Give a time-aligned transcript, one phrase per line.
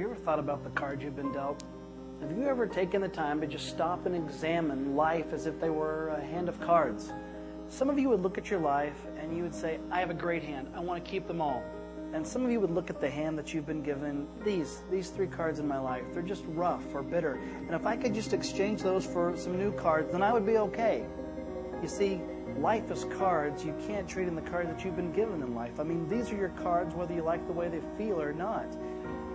[0.00, 1.62] you ever thought about the cards you've been dealt?
[2.22, 5.68] Have you ever taken the time to just stop and examine life as if they
[5.68, 7.12] were a hand of cards?
[7.68, 10.14] Some of you would look at your life and you would say, I have a
[10.14, 10.68] great hand.
[10.74, 11.62] I want to keep them all.
[12.14, 14.26] And some of you would look at the hand that you've been given.
[14.42, 17.34] These, these three cards in my life, they're just rough or bitter.
[17.34, 20.56] And if I could just exchange those for some new cards, then I would be
[20.56, 21.04] okay.
[21.82, 22.22] You see,
[22.58, 23.64] life is cards.
[23.64, 25.78] You can't trade in the cards that you've been given in life.
[25.78, 28.66] I mean, these are your cards whether you like the way they feel or not.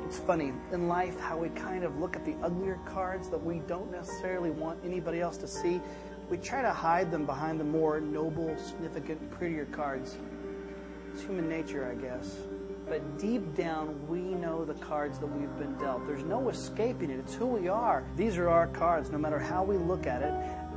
[0.06, 3.60] It's funny in life how we kind of look at the uglier cards that we
[3.68, 5.82] don't necessarily want anybody else to see
[6.30, 10.18] we try to hide them behind the more noble, significant, prettier cards.
[11.14, 12.38] It's human nature, I guess.
[12.88, 16.06] But deep down, we know the cards that we've been dealt.
[16.08, 17.20] There's no escaping it.
[17.20, 18.04] It's who we are.
[18.16, 20.34] These are our cards, no matter how we look at it.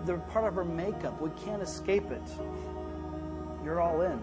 [0.06, 1.20] They're part of our makeup.
[1.20, 2.22] We can't escape it.
[3.64, 4.20] You're all in.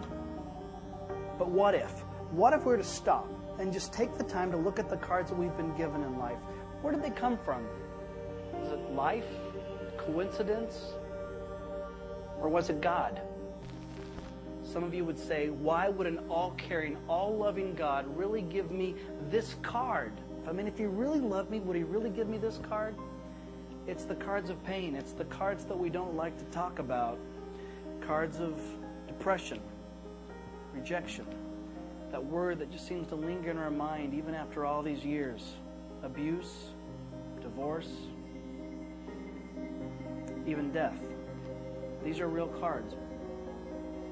[1.38, 1.90] But what if?
[2.30, 3.28] What if we were to stop
[3.58, 6.18] and just take the time to look at the cards that we've been given in
[6.18, 6.38] life?
[6.82, 7.66] Where did they come from?
[8.62, 9.26] Is it life?
[9.96, 10.92] Coincidence?
[12.40, 13.20] Or was it God?
[14.62, 18.70] Some of you would say, why would an all caring, all loving God really give
[18.70, 18.94] me
[19.30, 20.12] this card?
[20.46, 22.94] I mean, if He really loved me, would He really give me this card?
[23.86, 24.96] It's the cards of pain.
[24.96, 27.18] It's the cards that we don't like to talk about.
[28.00, 28.60] Cards of
[29.06, 29.60] depression,
[30.74, 31.26] rejection.
[32.16, 35.52] That word that just seems to linger in our mind even after all these years.
[36.02, 36.70] Abuse,
[37.42, 37.90] divorce,
[40.46, 40.98] even death.
[42.02, 42.94] These are real cards.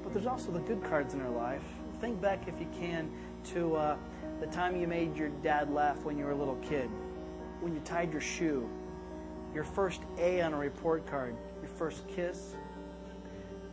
[0.03, 1.63] But there's also the good cards in our life.
[1.99, 3.09] Think back, if you can,
[3.45, 3.97] to uh,
[4.39, 6.91] the time you made your dad laugh when you were a little kid,
[7.59, 8.69] when you tied your shoe,
[9.51, 12.53] your first A on a report card, your first kiss,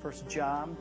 [0.01, 0.75] first job,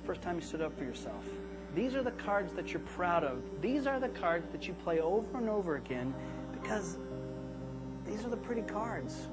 [0.00, 1.24] the first time you stood up for yourself.
[1.74, 3.42] These are the cards that you're proud of.
[3.60, 6.14] These are the cards that you play over and over again
[6.52, 6.98] because
[8.04, 9.28] these are the pretty cards.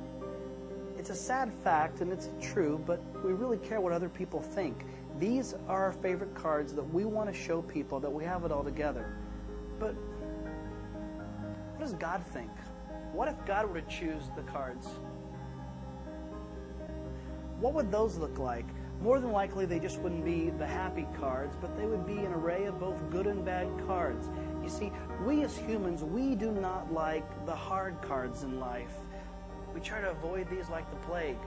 [0.97, 4.85] It's a sad fact and it's true, but we really care what other people think.
[5.19, 8.51] These are our favorite cards that we want to show people that we have it
[8.51, 9.15] all together.
[9.79, 9.95] But
[11.75, 12.51] what does God think?
[13.13, 14.87] What if God were to choose the cards?
[17.59, 18.67] What would those look like?
[19.01, 22.33] More than likely, they just wouldn't be the happy cards, but they would be an
[22.33, 24.27] array of both good and bad cards.
[24.63, 24.91] You see,
[25.23, 28.93] we as humans, we do not like the hard cards in life.
[29.73, 31.37] We try to avoid these like the plague.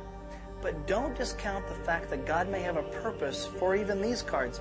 [0.63, 4.61] But don't discount the fact that God may have a purpose for even these cards.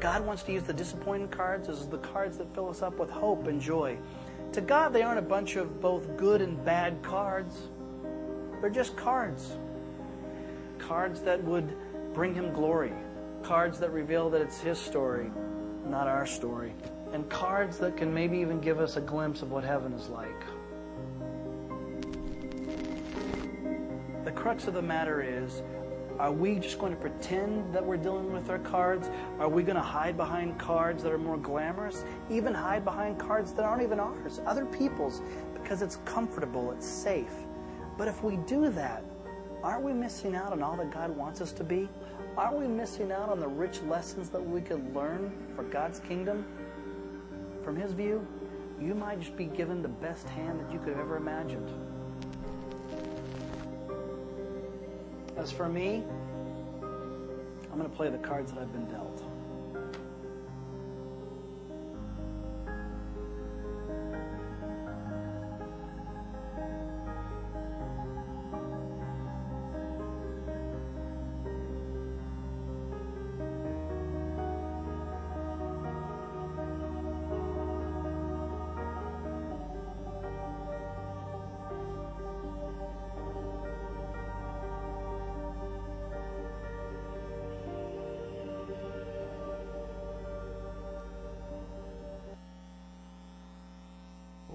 [0.00, 3.10] God wants to use the disappointing cards as the cards that fill us up with
[3.10, 3.96] hope and joy.
[4.52, 7.68] To God, they aren't a bunch of both good and bad cards.
[8.60, 9.56] They're just cards.
[10.78, 11.76] Cards that would
[12.18, 12.92] bring Him glory.
[13.44, 15.30] Cards that reveal that it's His story,
[15.86, 16.74] not our story.
[17.12, 20.42] And cards that can maybe even give us a glimpse of what heaven is like.
[24.24, 25.62] The crux of the matter is
[26.18, 29.08] are we just going to pretend that we're dealing with our cards?
[29.38, 32.04] Are we going to hide behind cards that are more glamorous?
[32.28, 35.22] Even hide behind cards that aren't even ours, other people's,
[35.54, 37.30] because it's comfortable, it's safe.
[37.96, 39.04] But if we do that,
[39.62, 41.88] aren't we missing out on all that God wants us to be?
[42.38, 46.46] Aren't we missing out on the rich lessons that we could learn for God's kingdom?
[47.64, 48.24] From His view,
[48.80, 51.68] you might just be given the best hand that you could have ever imagined.
[55.36, 56.04] As for me,
[56.80, 59.07] I'm going to play the cards that I've been dealt.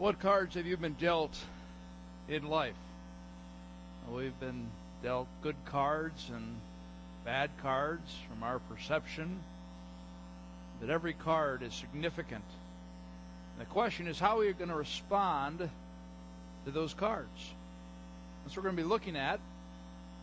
[0.03, 1.33] What cards have you been dealt
[2.27, 2.75] in life?
[4.11, 4.67] We've been
[5.01, 6.57] dealt good cards and
[7.23, 9.39] bad cards from our perception,
[10.81, 12.43] but every card is significant.
[13.53, 15.69] And the question is how are you going to respond
[16.65, 17.29] to those cards?
[18.43, 19.39] That's what we're going to be looking at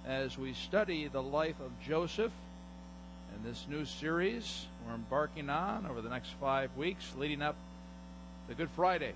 [0.07, 2.33] as we study the life of Joseph
[3.35, 7.57] in this new series we're embarking on over the next five weeks leading up
[8.47, 9.15] to Good Friday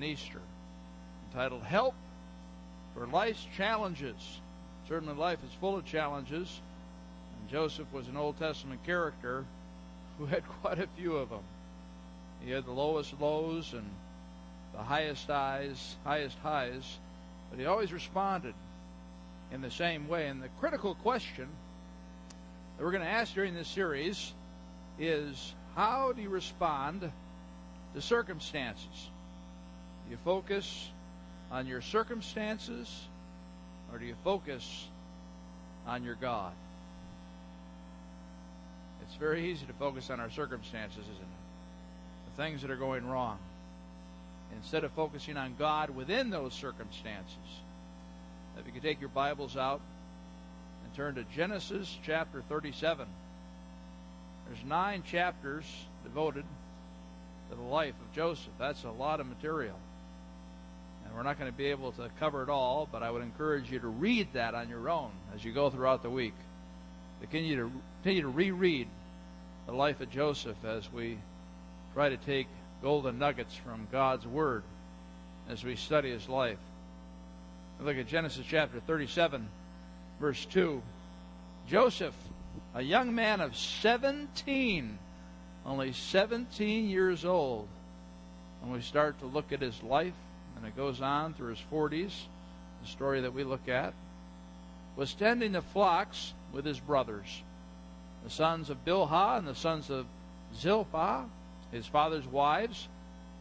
[0.00, 0.40] and Easter,
[1.28, 1.94] entitled Help
[2.94, 4.40] for Life's Challenges.
[4.88, 6.60] Certainly, life is full of challenges,
[7.38, 9.44] and Joseph was an Old Testament character
[10.18, 11.42] who had quite a few of them.
[12.42, 13.84] He had the lowest lows and
[14.72, 16.96] the highest highs, highest highs,
[17.50, 18.54] but he always responded
[19.52, 20.28] in the same way.
[20.28, 21.46] And the critical question
[22.78, 24.32] that we're going to ask during this series
[24.98, 27.12] is how do you respond
[27.92, 29.10] to circumstances?
[30.10, 30.88] Do you focus
[31.52, 33.06] on your circumstances
[33.92, 34.88] or do you focus
[35.86, 36.50] on your God?
[39.02, 42.34] It's very easy to focus on our circumstances, isn't it?
[42.34, 43.38] The things that are going wrong.
[44.56, 47.36] Instead of focusing on God within those circumstances.
[48.58, 49.80] If you could take your Bibles out
[50.82, 53.06] and turn to Genesis chapter 37.
[54.48, 55.66] There's nine chapters
[56.02, 56.44] devoted
[57.50, 58.50] to the life of Joseph.
[58.58, 59.76] That's a lot of material.
[61.10, 63.68] And we're not going to be able to cover it all, but I would encourage
[63.68, 66.34] you to read that on your own as you go throughout the week.
[67.20, 67.72] Continue to,
[68.02, 68.86] continue to reread
[69.66, 71.18] the life of Joseph as we
[71.94, 72.46] try to take
[72.80, 74.62] golden nuggets from God's Word
[75.48, 76.58] as we study his life.
[77.80, 79.48] Look at Genesis chapter 37,
[80.20, 80.80] verse 2.
[81.66, 82.14] Joseph,
[82.72, 84.96] a young man of 17,
[85.66, 87.66] only 17 years old,
[88.60, 90.14] when we start to look at his life,
[90.60, 92.12] and it goes on through his 40s,
[92.82, 93.94] the story that we look at,
[94.96, 97.42] was tending the flocks with his brothers,
[98.22, 100.06] the sons of Bilhah and the sons of
[100.54, 101.24] Zilpah,
[101.72, 102.88] his father's wives,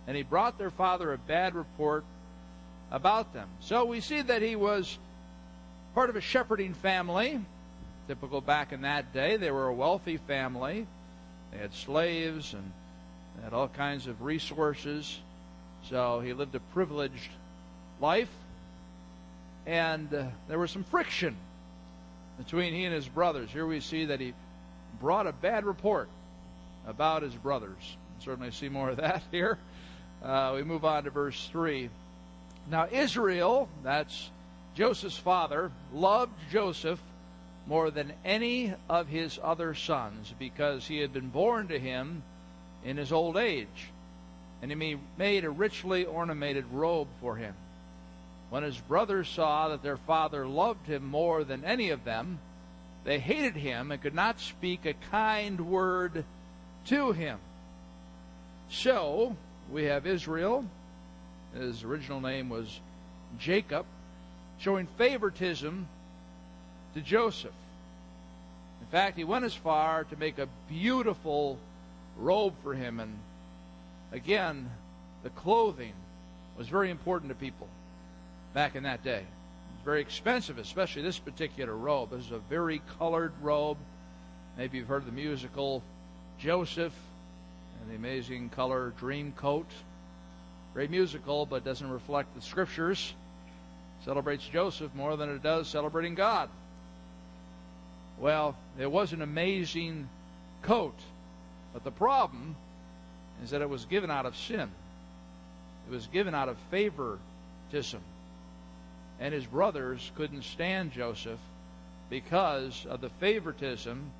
[0.07, 2.05] and he brought their father a bad report
[2.91, 3.49] about them.
[3.59, 4.97] So we see that he was
[5.93, 7.39] part of a shepherding family,
[8.07, 9.37] typical back in that day.
[9.37, 10.87] They were a wealthy family.
[11.51, 12.71] They had slaves and
[13.35, 15.19] they had all kinds of resources.
[15.87, 17.31] So he lived a privileged
[17.99, 18.29] life.
[19.65, 21.35] And uh, there was some friction
[22.37, 23.49] between he and his brothers.
[23.51, 24.33] Here we see that he
[24.99, 26.09] brought a bad report
[26.87, 27.97] about his brothers.
[28.19, 29.57] certainly see more of that here.
[30.23, 31.89] Uh, we move on to verse 3.
[32.69, 34.29] Now, Israel, that's
[34.75, 36.99] Joseph's father, loved Joseph
[37.67, 42.23] more than any of his other sons because he had been born to him
[42.83, 43.89] in his old age.
[44.61, 47.53] And he made a richly ornamented robe for him.
[48.49, 52.39] When his brothers saw that their father loved him more than any of them,
[53.03, 56.25] they hated him and could not speak a kind word
[56.87, 57.39] to him.
[58.69, 59.35] So,
[59.71, 60.65] we have Israel.
[61.55, 62.79] His original name was
[63.39, 63.85] Jacob,
[64.59, 65.87] showing favoritism
[66.95, 67.53] to Joseph.
[68.81, 71.57] In fact, he went as far to make a beautiful
[72.17, 72.99] robe for him.
[72.99, 73.17] And
[74.11, 74.69] again,
[75.23, 75.93] the clothing
[76.57, 77.67] was very important to people
[78.53, 79.19] back in that day.
[79.19, 82.11] It was very expensive, especially this particular robe.
[82.11, 83.77] This is a very colored robe.
[84.57, 85.83] Maybe you've heard the musical
[86.39, 86.93] Joseph
[87.81, 89.67] and the amazing color Dream Coat.
[90.73, 93.13] Great musical, but doesn't reflect the scriptures.
[94.05, 96.49] Celebrates Joseph more than it does celebrating God.
[98.17, 100.09] Well, it was an amazing
[100.61, 100.97] coat,
[101.73, 102.55] but the problem
[103.43, 104.69] is that it was given out of sin.
[105.87, 108.01] It was given out of favoritism.
[109.19, 111.39] And his brothers couldn't stand Joseph
[112.09, 114.11] because of the favoritism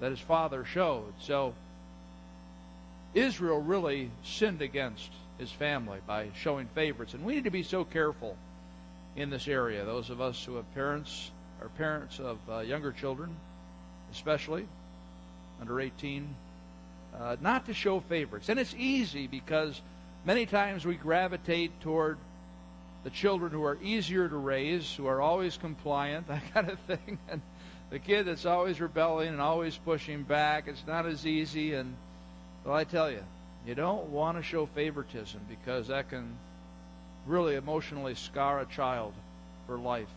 [0.00, 1.12] that his father showed.
[1.20, 1.54] So
[3.14, 7.14] Israel really sinned against his family by showing favorites.
[7.14, 8.36] And we need to be so careful
[9.16, 9.84] in this area.
[9.84, 13.34] Those of us who have parents, or parents of uh, younger children,
[14.12, 14.66] especially
[15.60, 16.28] under 18,
[17.16, 18.48] uh, not to show favorites.
[18.48, 19.80] And it's easy because
[20.24, 22.18] many times we gravitate toward
[23.04, 27.18] the children who are easier to raise, who are always compliant, that kind of thing.
[27.30, 27.40] And
[27.90, 31.74] the kid that's always rebelling and always pushing back, it's not as easy.
[31.74, 31.94] And
[32.64, 33.22] well, I tell you,
[33.66, 36.36] you don't want to show favoritism because that can
[37.26, 39.12] really emotionally scar a child
[39.66, 40.08] for life.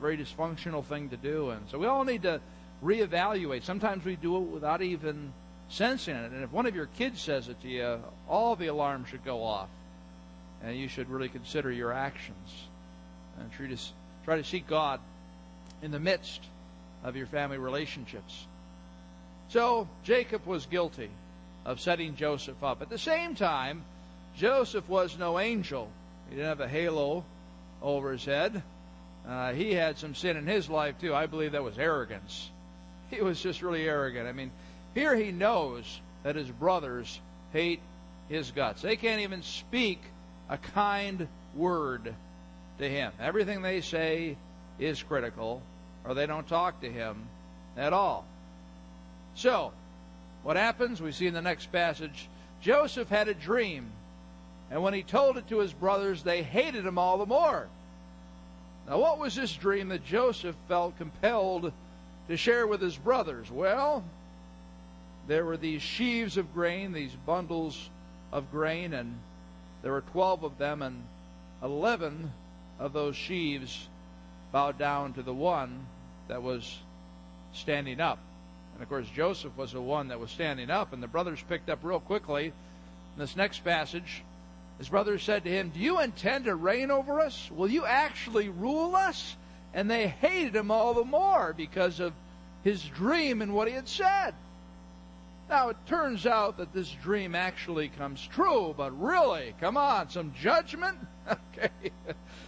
[0.00, 1.50] Very dysfunctional thing to do.
[1.50, 2.40] And so we all need to
[2.84, 3.64] reevaluate.
[3.64, 5.32] Sometimes we do it without even
[5.68, 6.32] sensing it.
[6.32, 9.42] And if one of your kids says it to you, all the alarms should go
[9.42, 9.68] off.
[10.62, 12.64] And you should really consider your actions
[13.38, 13.78] and try to,
[14.24, 15.00] try to seek God
[15.82, 16.40] in the midst
[17.04, 18.46] of your family relationships.
[19.50, 21.10] So Jacob was guilty
[21.64, 22.82] of setting Joseph up.
[22.82, 23.84] At the same time,
[24.36, 25.90] Joseph was no angel.
[26.28, 27.24] He didn't have a halo
[27.82, 28.62] over his head.
[29.28, 31.14] Uh, he had some sin in his life, too.
[31.14, 32.50] I believe that was arrogance.
[33.10, 34.28] He was just really arrogant.
[34.28, 34.50] I mean,
[34.96, 37.20] here he knows that his brothers
[37.52, 37.80] hate
[38.30, 38.80] his guts.
[38.80, 40.00] They can't even speak
[40.48, 42.14] a kind word
[42.78, 43.12] to him.
[43.20, 44.38] Everything they say
[44.78, 45.60] is critical,
[46.02, 47.28] or they don't talk to him
[47.76, 48.24] at all.
[49.34, 49.72] So,
[50.42, 51.02] what happens?
[51.02, 52.26] We see in the next passage
[52.62, 53.90] Joseph had a dream
[54.70, 57.68] And when he told it to his brothers, they hated him all the more.
[58.88, 61.72] Now, what was this dream that Joseph felt compelled
[62.28, 63.50] to share with his brothers?
[63.50, 64.02] Well,
[65.26, 67.90] there were these sheaves of grain, these bundles
[68.32, 69.18] of grain, and
[69.82, 71.02] there were 12 of them, and
[71.62, 72.32] 11
[72.78, 73.88] of those sheaves
[74.52, 75.86] bowed down to the one
[76.28, 76.78] that was
[77.52, 78.18] standing up.
[78.74, 81.70] And of course, Joseph was the one that was standing up, and the brothers picked
[81.70, 82.46] up real quickly.
[82.46, 84.22] In this next passage,
[84.78, 87.50] his brothers said to him, Do you intend to reign over us?
[87.50, 89.36] Will you actually rule us?
[89.72, 92.12] And they hated him all the more because of
[92.64, 94.34] his dream and what he had said.
[95.48, 100.32] Now, it turns out that this dream actually comes true, but really, come on, some
[100.40, 100.98] judgment?
[101.58, 101.90] Okay.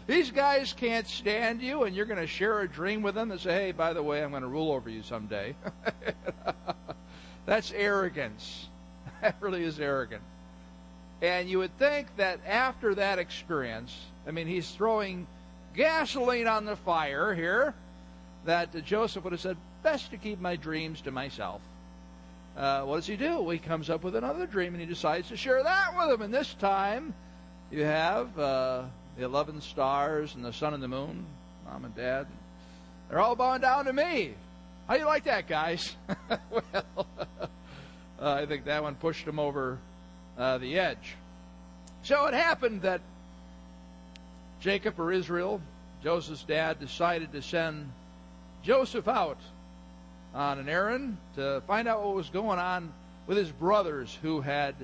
[0.07, 3.40] These guys can't stand you, and you're going to share a dream with them and
[3.40, 5.57] say, hey, by the way, I'm going to rule over you someday.
[7.47, 8.69] That's arrogance.
[9.23, 10.23] That really is arrogant.
[11.23, 15.26] And you would think that after that experience, I mean, he's throwing
[15.75, 17.75] gasoline on the fire here,
[18.45, 21.61] that Joseph would have said, best to keep my dreams to myself.
[22.57, 23.40] Uh, what does he do?
[23.40, 26.23] Well, he comes up with another dream and he decides to share that with them.
[26.23, 27.14] And this time,
[27.71, 28.85] you have uh,
[29.17, 31.25] the 11 stars and the sun and the moon,
[31.64, 32.26] mom and dad.
[33.09, 34.35] They're all bowing down to me.
[34.87, 35.95] How do you like that, guys?
[36.28, 37.07] well,
[37.40, 37.49] uh,
[38.21, 39.78] I think that one pushed him over
[40.37, 41.14] uh, the edge.
[42.02, 43.00] So it happened that
[44.61, 45.61] Jacob or Israel,
[46.02, 47.90] Joseph's dad, decided to send
[48.62, 49.38] Joseph out
[50.38, 52.92] on an errand to find out what was going on
[53.26, 54.76] with his brothers who had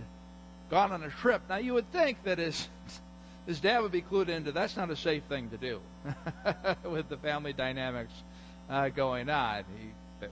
[0.69, 1.43] gone on a trip.
[1.49, 2.69] Now, you would think that his,
[3.47, 5.81] his dad would be clued into that's not a safe thing to do
[6.91, 8.13] with the family dynamics
[8.69, 9.63] uh, going on.
[9.79, 10.27] He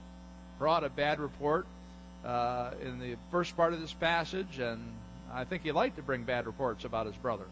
[0.59, 1.67] brought a bad report
[2.25, 4.81] uh, in the first part of this passage, and
[5.33, 7.47] I think he liked to bring bad reports about his brothers.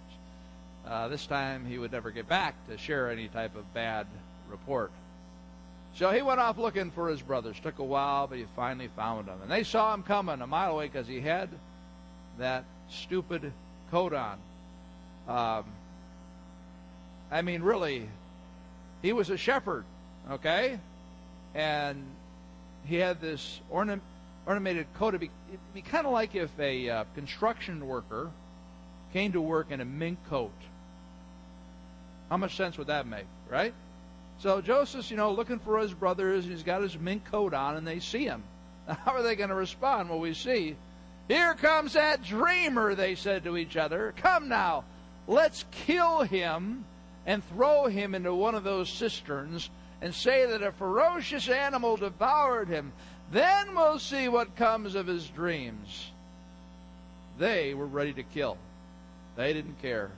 [0.86, 4.08] Uh, this time he would never get back to share any type of bad
[4.50, 4.92] report.
[5.96, 7.58] So he went off looking for his brothers.
[7.62, 9.40] Took a while, but he finally found them.
[9.42, 11.50] And they saw him coming a mile away because he had
[12.38, 13.52] that stupid
[13.92, 14.38] coat on.
[15.28, 15.66] Um,
[17.30, 18.08] I mean, really,
[19.02, 19.86] he was a shepherd,
[20.30, 20.80] okay?
[21.54, 22.04] And
[22.86, 24.02] he had this ornament,
[24.46, 25.10] ornamented coat.
[25.10, 25.32] It'd be,
[25.74, 28.32] be kind of like if a uh, construction worker
[29.14, 30.52] came to work in a mink coat.
[32.30, 33.74] How much sense would that make, right?
[34.42, 36.46] So Joseph's, you know, looking for his brothers.
[36.46, 38.44] and He's got his mink coat on, and they see him.
[38.88, 40.10] How are they going to respond?
[40.10, 40.76] Well, we see.
[41.28, 44.16] Here comes that dreamer, they said to each other.
[44.18, 44.84] Come now,
[45.28, 46.86] let's kill him
[47.28, 49.70] and throw him into one of those cisterns
[50.02, 52.94] and say that a ferocious animal devoured him.
[53.32, 56.10] Then we'll see what comes of his dreams.
[57.38, 58.58] They were ready to kill.
[59.36, 60.10] They didn't care.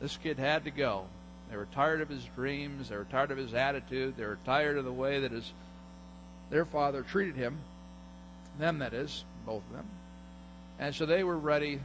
[0.00, 1.06] This kid had to go.
[1.50, 2.88] They were tired of his dreams.
[2.88, 4.16] They were tired of his attitude.
[4.16, 5.52] They were tired of the way that his
[6.50, 7.58] their father treated him.
[8.58, 9.86] Them, that is, both of them.
[10.78, 11.80] And so they were ready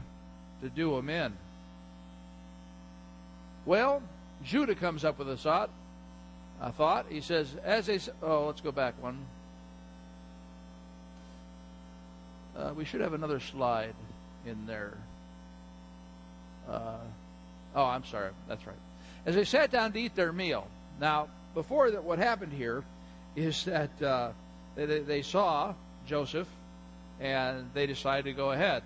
[0.62, 1.34] to do him in.
[3.66, 4.02] Well,
[4.44, 5.70] Judah comes up with a thought.
[6.62, 7.08] A thought.
[7.10, 9.26] He says, as they oh, let's go back one.
[12.56, 13.96] Uh, we should have another slide
[14.46, 14.98] in there.
[16.70, 16.98] Uh,
[17.76, 18.32] oh, I'm sorry.
[18.48, 18.76] That's right
[19.26, 20.68] as they sat down to eat their meal.
[21.00, 22.84] Now, before that, what happened here
[23.36, 24.32] is that uh,
[24.76, 25.74] they, they saw
[26.08, 26.48] Joseph
[27.20, 28.84] and they decided to go ahead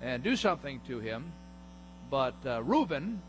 [0.00, 1.32] and do something to him.
[2.10, 3.20] But uh, Reuben,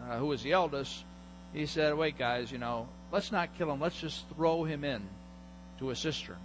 [0.00, 1.04] uh, who was the eldest,
[1.52, 3.80] he said, "Wait, guys, you know, let's not kill him.
[3.80, 5.02] Let's just throw him in
[5.78, 6.38] to a cistern,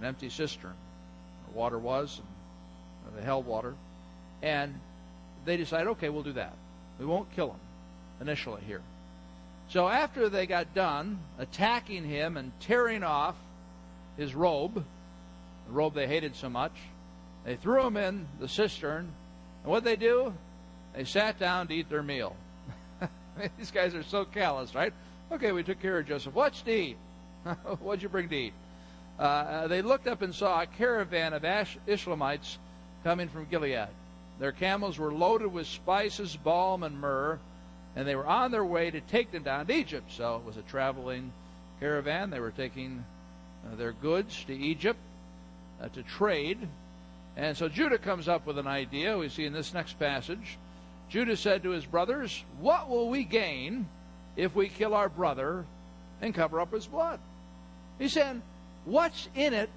[0.00, 0.74] an empty cistern,
[1.46, 2.20] where water was,
[3.06, 3.74] and they held water."
[4.42, 4.74] And
[5.44, 6.54] they decided, "Okay, we'll do that.
[6.98, 7.60] We won't kill him."
[8.22, 8.80] Initially here.
[9.68, 13.34] So after they got done attacking him and tearing off
[14.16, 16.72] his robe, the robe they hated so much,
[17.44, 19.12] they threw him in the cistern.
[19.62, 20.32] And what they do?
[20.94, 22.36] They sat down to eat their meal.
[23.58, 24.92] These guys are so callous, right?
[25.32, 26.34] Okay, we took care of Joseph.
[26.34, 26.96] What's to eat?
[27.80, 28.54] What'd you bring to eat?
[29.18, 32.58] Uh, they looked up and saw a caravan of Ash- Ishmaelites
[33.04, 33.88] coming from Gilead.
[34.38, 37.38] Their camels were loaded with spices, balm, and myrrh
[37.94, 40.10] and they were on their way to take them down to Egypt.
[40.12, 41.32] So it was a traveling
[41.80, 42.30] caravan.
[42.30, 43.04] They were taking
[43.66, 44.98] uh, their goods to Egypt
[45.80, 46.58] uh, to trade.
[47.36, 49.18] And so Judah comes up with an idea.
[49.18, 50.58] We see in this next passage.
[51.08, 53.86] Judah said to his brothers, What will we gain
[54.36, 55.64] if we kill our brother
[56.20, 57.20] and cover up his blood?
[57.98, 58.40] He said,
[58.84, 59.70] What's in it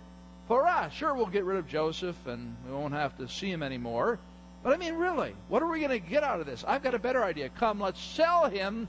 [0.47, 0.93] for us?
[0.93, 4.19] Sure, we'll get rid of Joseph and we won't have to see him anymore.
[4.65, 6.65] But I mean, really, what are we going to get out of this?
[6.67, 7.49] I've got a better idea.
[7.49, 8.87] Come, let's sell him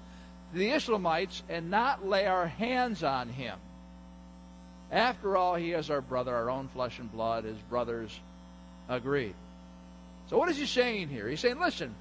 [0.52, 3.58] to the Ishmaelites and not lay our hands on him.
[4.90, 7.44] After all, he is our brother, our own flesh and blood.
[7.44, 8.18] His brothers
[8.88, 9.34] agreed.
[10.30, 11.28] So, what is he saying here?
[11.28, 11.94] He's saying, listen,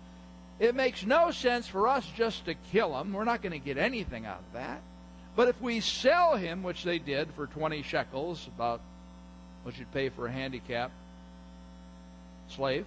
[0.57, 3.11] it makes no sense for us just to kill him.
[3.11, 4.81] We're not going to get anything out of that.
[5.35, 8.79] But if we sell him, which they did for 20 shekels, about
[9.63, 10.91] what you'd pay for a handicap
[12.47, 12.85] slave,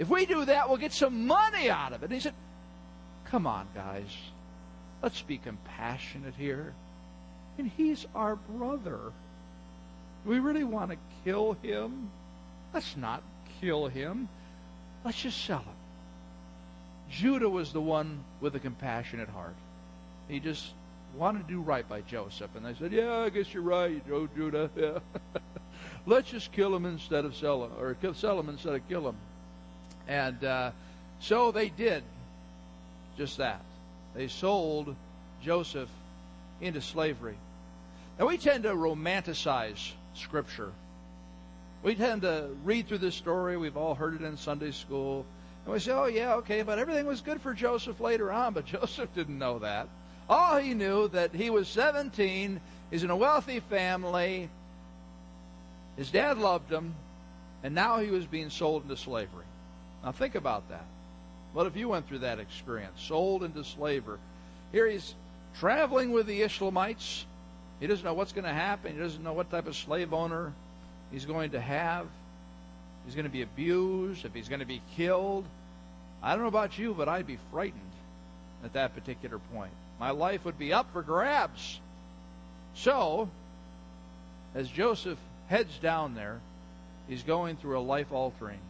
[0.00, 2.06] if we do that, we'll get some money out of it.
[2.06, 2.32] And he said,
[3.26, 4.08] Come on, guys.
[5.02, 6.72] Let's be compassionate here.
[7.58, 8.98] And he's our brother.
[10.24, 12.10] We really want to kill him?
[12.72, 13.22] Let's not
[13.60, 14.30] kill him.
[15.04, 15.74] Let's just sell him.
[17.10, 19.56] Judah was the one with a compassionate heart.
[20.28, 20.72] He just
[21.14, 22.50] wanted to do right by Joseph.
[22.56, 24.70] And they said, Yeah, I guess you're right, Joe Judah.
[24.74, 24.98] Yeah.
[26.06, 29.16] Let's just kill him instead of sell him, or sell him instead of kill him.
[30.10, 30.72] And uh,
[31.20, 32.02] so they did
[33.16, 33.62] just that.
[34.12, 34.96] They sold
[35.40, 35.88] Joseph
[36.60, 37.36] into slavery.
[38.18, 40.72] Now, we tend to romanticize Scripture.
[41.84, 43.56] We tend to read through this story.
[43.56, 45.24] We've all heard it in Sunday school.
[45.64, 48.52] And we say, oh, yeah, okay, but everything was good for Joseph later on.
[48.52, 49.88] But Joseph didn't know that.
[50.28, 54.48] All he knew that he was 17, he's in a wealthy family,
[55.96, 56.94] his dad loved him,
[57.62, 59.44] and now he was being sold into slavery.
[60.04, 60.84] Now think about that.
[61.52, 63.00] What if you went through that experience?
[63.00, 64.18] Sold into slavery.
[64.72, 65.14] Here he's
[65.58, 67.24] traveling with the Ishmaelites.
[67.80, 68.92] He doesn't know what's going to happen.
[68.92, 70.52] He doesn't know what type of slave owner
[71.10, 72.06] he's going to have.
[73.04, 75.44] He's going to be abused, if he's going to be killed.
[76.22, 77.80] I don't know about you, but I'd be frightened
[78.62, 79.72] at that particular point.
[79.98, 81.80] My life would be up for grabs.
[82.74, 83.28] So,
[84.54, 86.40] as Joseph heads down there,
[87.08, 88.60] he's going through a life altering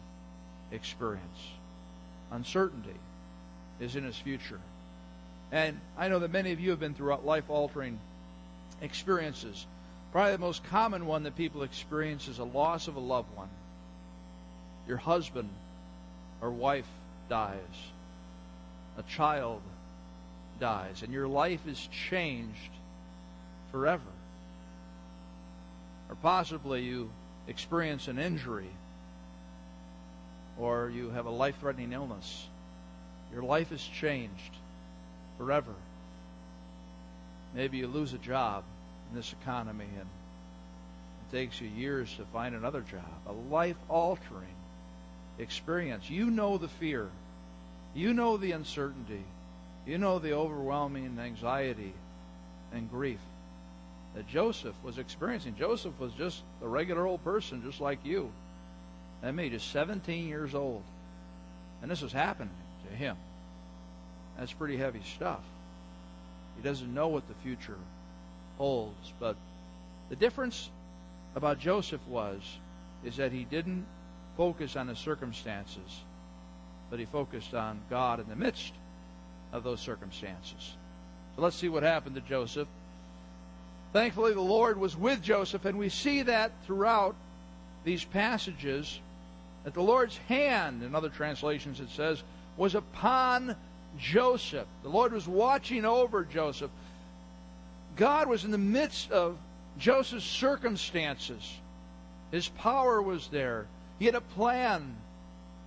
[0.71, 1.39] experience.
[2.31, 2.95] Uncertainty
[3.79, 4.59] is in his future.
[5.51, 7.99] And I know that many of you have been through life altering
[8.81, 9.65] experiences.
[10.11, 13.49] Probably the most common one that people experience is a loss of a loved one.
[14.87, 15.49] Your husband
[16.41, 16.87] or wife
[17.29, 17.57] dies,
[18.97, 19.61] a child
[20.59, 22.71] dies, and your life is changed
[23.71, 24.01] forever.
[26.09, 27.09] Or possibly you
[27.47, 28.69] experience an injury
[30.61, 32.47] or you have a life threatening illness.
[33.33, 34.55] Your life is changed
[35.37, 35.73] forever.
[37.55, 38.63] Maybe you lose a job
[39.09, 43.01] in this economy and it takes you years to find another job.
[43.27, 44.55] A life altering
[45.39, 46.09] experience.
[46.09, 47.09] You know the fear,
[47.95, 49.23] you know the uncertainty,
[49.87, 51.93] you know the overwhelming anxiety
[52.71, 53.19] and grief
[54.13, 55.55] that Joseph was experiencing.
[55.57, 58.31] Joseph was just a regular old person, just like you
[59.23, 60.83] and me, just 17 years old.
[61.81, 62.53] And this is happening
[62.89, 63.17] to him.
[64.37, 65.41] That's pretty heavy stuff.
[66.57, 67.77] He doesn't know what the future
[68.57, 69.13] holds.
[69.19, 69.35] But
[70.09, 70.69] the difference
[71.35, 72.41] about Joseph was
[73.03, 73.85] is that he didn't
[74.37, 76.01] focus on his circumstances,
[76.89, 78.73] but he focused on God in the midst
[79.51, 80.75] of those circumstances.
[81.35, 82.67] So let's see what happened to Joseph.
[83.93, 87.15] Thankfully, the Lord was with Joseph, and we see that throughout
[87.83, 88.99] these passages
[89.63, 92.23] that the Lord's hand, in other translations it says,
[92.57, 93.55] was upon
[93.97, 94.67] Joseph.
[94.83, 96.71] The Lord was watching over Joseph.
[97.95, 99.37] God was in the midst of
[99.77, 101.57] Joseph's circumstances.
[102.31, 103.67] His power was there.
[103.99, 104.95] He had a plan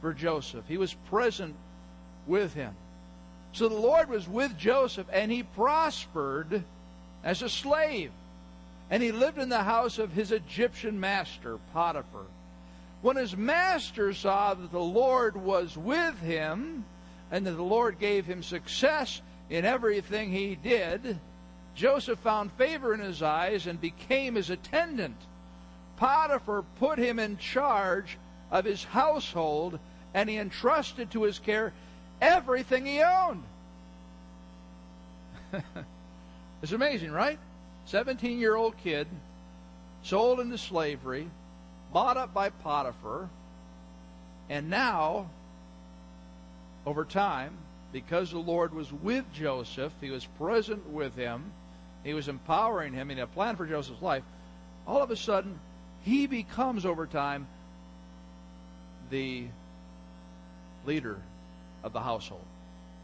[0.01, 0.65] for Joseph.
[0.67, 1.55] He was present
[2.27, 2.75] with him.
[3.53, 6.65] So the Lord was with Joseph, and he prospered
[7.23, 8.11] as a slave.
[8.91, 12.27] And he lived in the house of his Egyptian master, Potiphar.
[13.05, 16.87] When his master saw that the Lord was with him
[17.31, 21.21] and that the Lord gave him success in everything he did,
[21.75, 25.19] Joseph found favor in his eyes and became his attendant.
[25.99, 28.17] Potiphar put him in charge
[28.51, 29.79] of his household
[30.15, 31.75] and he entrusted to his care
[32.23, 33.45] everything he owned.
[36.63, 37.39] it's amazing, right?
[37.85, 39.07] 17 year old kid,
[40.03, 41.29] sold into slavery,
[41.95, 43.31] bought up by Potiphar,
[44.51, 45.31] and now,
[46.85, 47.57] over time,
[47.93, 51.53] because the Lord was with Joseph, he was present with him,
[52.03, 54.25] he was empowering him, and had a plan for Joseph's life,
[54.89, 55.59] all of a sudden,
[56.03, 57.47] he becomes, over time,
[59.09, 59.47] the
[60.85, 61.17] leader
[61.85, 62.45] of the household.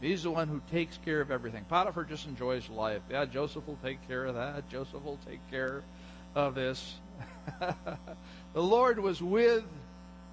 [0.01, 1.63] He's the one who takes care of everything.
[1.69, 3.01] Potiphar just enjoys life.
[3.09, 4.67] Yeah, Joseph will take care of that.
[4.69, 5.81] Joseph will take care
[6.35, 6.95] of this.
[8.53, 9.63] the Lord was with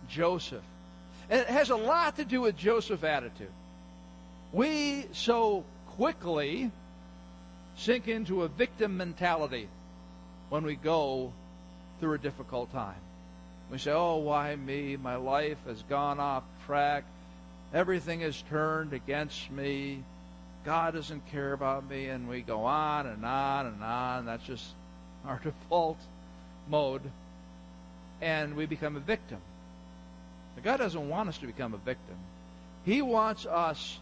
[0.08, 0.64] Joseph.
[1.30, 3.52] And it has a lot to do with Joseph's attitude.
[4.52, 6.70] We so quickly
[7.76, 9.68] sink into a victim mentality
[10.48, 11.32] when we go
[12.00, 13.00] through a difficult time.
[13.70, 14.96] We say, Oh, why me?
[14.96, 17.04] My life has gone off track.
[17.74, 20.02] Everything has turned against me.
[20.64, 22.06] God doesn't care about me.
[22.06, 24.24] And we go on and on and on.
[24.24, 24.64] That's just
[25.26, 25.98] our default
[26.68, 27.02] mode.
[28.20, 29.38] And we become a victim.
[30.54, 32.16] But God doesn't want us to become a victim.
[32.84, 33.98] He wants us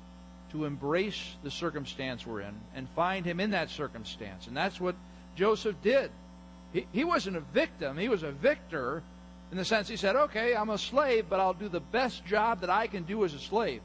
[0.52, 4.46] to embrace the circumstance we're in and find Him in that circumstance.
[4.46, 4.94] And that's what
[5.34, 6.10] Joseph did.
[6.72, 9.02] He, he wasn't a victim, he was a victor
[9.50, 12.60] in the sense he said, okay, I'm a slave, but I'll do the best job
[12.62, 13.80] that I can do as a slave.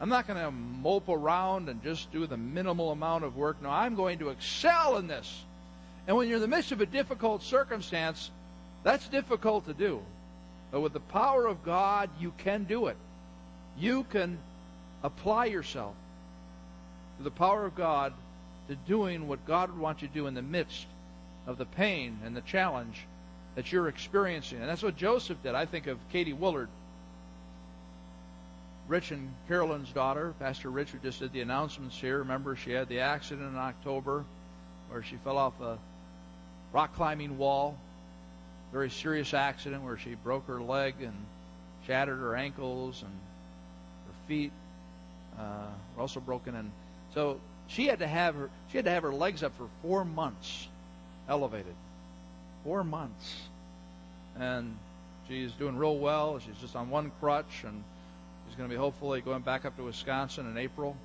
[0.00, 3.62] I'm not going to mope around and just do the minimal amount of work.
[3.62, 5.44] No, I'm going to excel in this.
[6.06, 8.30] And when you're in the midst of a difficult circumstance,
[8.82, 10.02] that's difficult to do.
[10.70, 12.96] But with the power of God, you can do it.
[13.78, 14.38] You can
[15.02, 15.94] apply yourself
[17.18, 18.12] to the power of God
[18.68, 20.86] to doing what God would want you to do in the midst
[21.46, 23.04] of the pain and the challenge
[23.54, 24.60] that you're experiencing.
[24.60, 25.54] And that's what Joseph did.
[25.54, 26.68] I think of Katie Willard,
[28.88, 30.34] Rich and Carolyn's daughter.
[30.38, 32.18] Pastor Rich, who just did the announcements here.
[32.18, 34.24] Remember, she had the accident in October
[34.90, 35.78] where she fell off a
[36.72, 37.76] rock climbing wall.
[38.72, 41.14] Very serious accident where she broke her leg and
[41.86, 43.12] shattered her ankles and
[44.06, 44.52] her feet
[45.38, 46.54] uh, were also broken.
[46.54, 46.70] And
[47.14, 50.04] so she had to have her she had to have her legs up for four
[50.04, 50.68] months,
[51.28, 51.74] elevated.
[52.64, 53.42] Four months.
[54.38, 54.76] And
[55.28, 56.38] she's doing real well.
[56.38, 57.82] She's just on one crutch, and
[58.46, 60.96] she's going to be hopefully going back up to Wisconsin in April.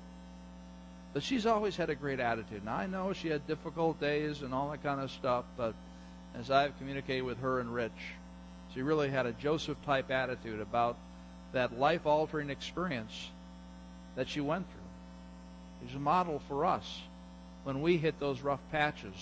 [1.12, 2.64] But she's always had a great attitude.
[2.64, 5.74] Now, I know she had difficult days and all that kind of stuff, but
[6.34, 8.14] as I've communicated with her and Rich,
[8.74, 10.96] she really had a Joseph type attitude about
[11.52, 13.30] that life altering experience
[14.16, 15.86] that she went through.
[15.86, 17.00] She's a model for us
[17.64, 19.14] when we hit those rough patches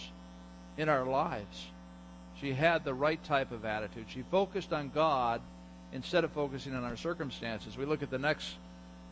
[0.76, 1.66] in our lives.
[2.40, 4.06] She had the right type of attitude.
[4.08, 5.40] She focused on God
[5.92, 7.78] instead of focusing on our circumstances.
[7.78, 8.56] We look at the next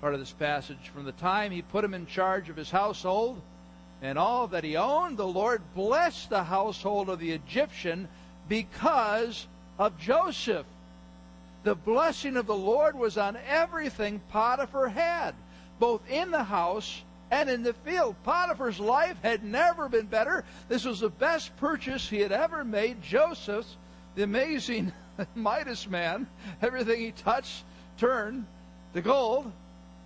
[0.01, 0.91] part of this passage.
[0.93, 3.41] From the time he put him in charge of his household
[4.03, 8.09] and all that he owned, the Lord blessed the household of the Egyptian
[8.49, 9.47] because
[9.79, 10.67] of Joseph.
[11.63, 15.35] The blessing of the Lord was on everything Potiphar had,
[15.79, 18.15] both in the house and in the field.
[18.23, 20.45] Potiphar's life had never been better.
[20.69, 23.03] This was the best purchase he had ever made.
[23.03, 23.77] Joseph's,
[24.15, 24.93] the amazing
[25.35, 26.27] Midas man,
[26.63, 27.65] everything he touched
[27.99, 28.47] turned
[28.93, 29.51] to gold.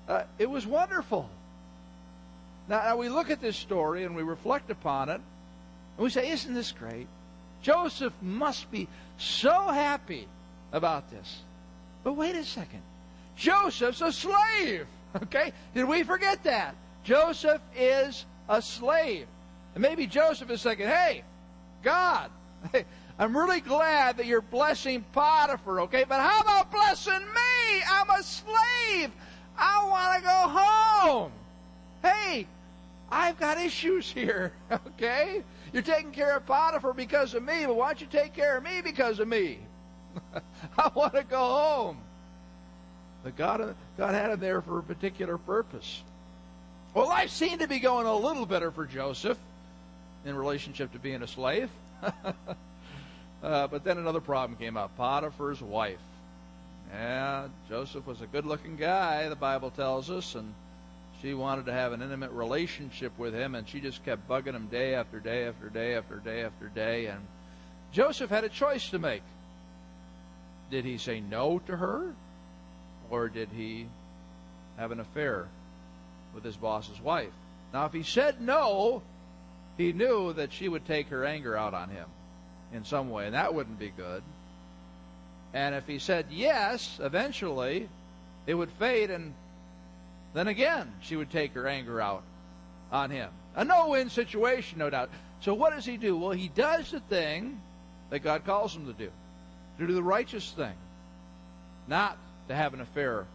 [0.08, 1.28] Uh, it was wonderful.
[2.66, 5.20] Now, now, we look at this story and we reflect upon it,
[5.96, 7.06] and we say, Isn't this great?
[7.62, 10.26] Joseph must be so happy
[10.72, 11.40] about this.
[12.04, 12.82] But wait a second.
[13.36, 14.86] Joseph's a slave.
[15.22, 15.54] Okay?
[15.74, 16.74] Did we forget that?
[17.02, 19.26] Joseph is a slave.
[19.74, 21.22] And maybe Joseph is thinking, hey,
[21.82, 22.30] God,
[23.18, 26.04] I'm really glad that you're blessing Potiphar, okay?
[26.06, 27.82] But how about blessing me?
[27.90, 29.10] I'm a slave.
[29.58, 31.32] I want to go home.
[32.02, 32.46] Hey,
[33.10, 35.42] I've got issues here, okay?
[35.72, 38.62] You're taking care of Potiphar because of me, but why don't you take care of
[38.62, 39.58] me because of me?
[40.78, 41.98] I want to go home.
[43.24, 46.02] But God, God had him there for a particular purpose.
[46.94, 49.38] Well, life seemed to be going a little better for Joseph
[50.24, 51.70] in relationship to being a slave.
[52.02, 55.98] uh, but then another problem came up Potiphar's wife.
[56.90, 60.54] Yeah, Joseph was a good looking guy, the Bible tells us, and
[61.20, 64.68] she wanted to have an intimate relationship with him, and she just kept bugging him
[64.68, 67.06] day after day after day after day after day.
[67.06, 67.20] And
[67.92, 69.22] Joseph had a choice to make.
[70.70, 72.14] Did he say no to her,
[73.10, 73.86] or did he
[74.78, 75.48] have an affair
[76.34, 77.32] with his boss's wife.
[77.72, 79.02] Now, if he said no,
[79.76, 82.06] he knew that she would take her anger out on him
[82.72, 84.22] in some way, and that wouldn't be good.
[85.54, 87.88] And if he said yes, eventually
[88.46, 89.34] it would fade, and
[90.34, 92.22] then again she would take her anger out
[92.92, 93.30] on him.
[93.56, 95.10] A no win situation, no doubt.
[95.40, 96.16] So, what does he do?
[96.16, 97.60] Well, he does the thing
[98.10, 99.10] that God calls him to do
[99.78, 100.74] to do the righteous thing,
[101.86, 103.26] not to have an affair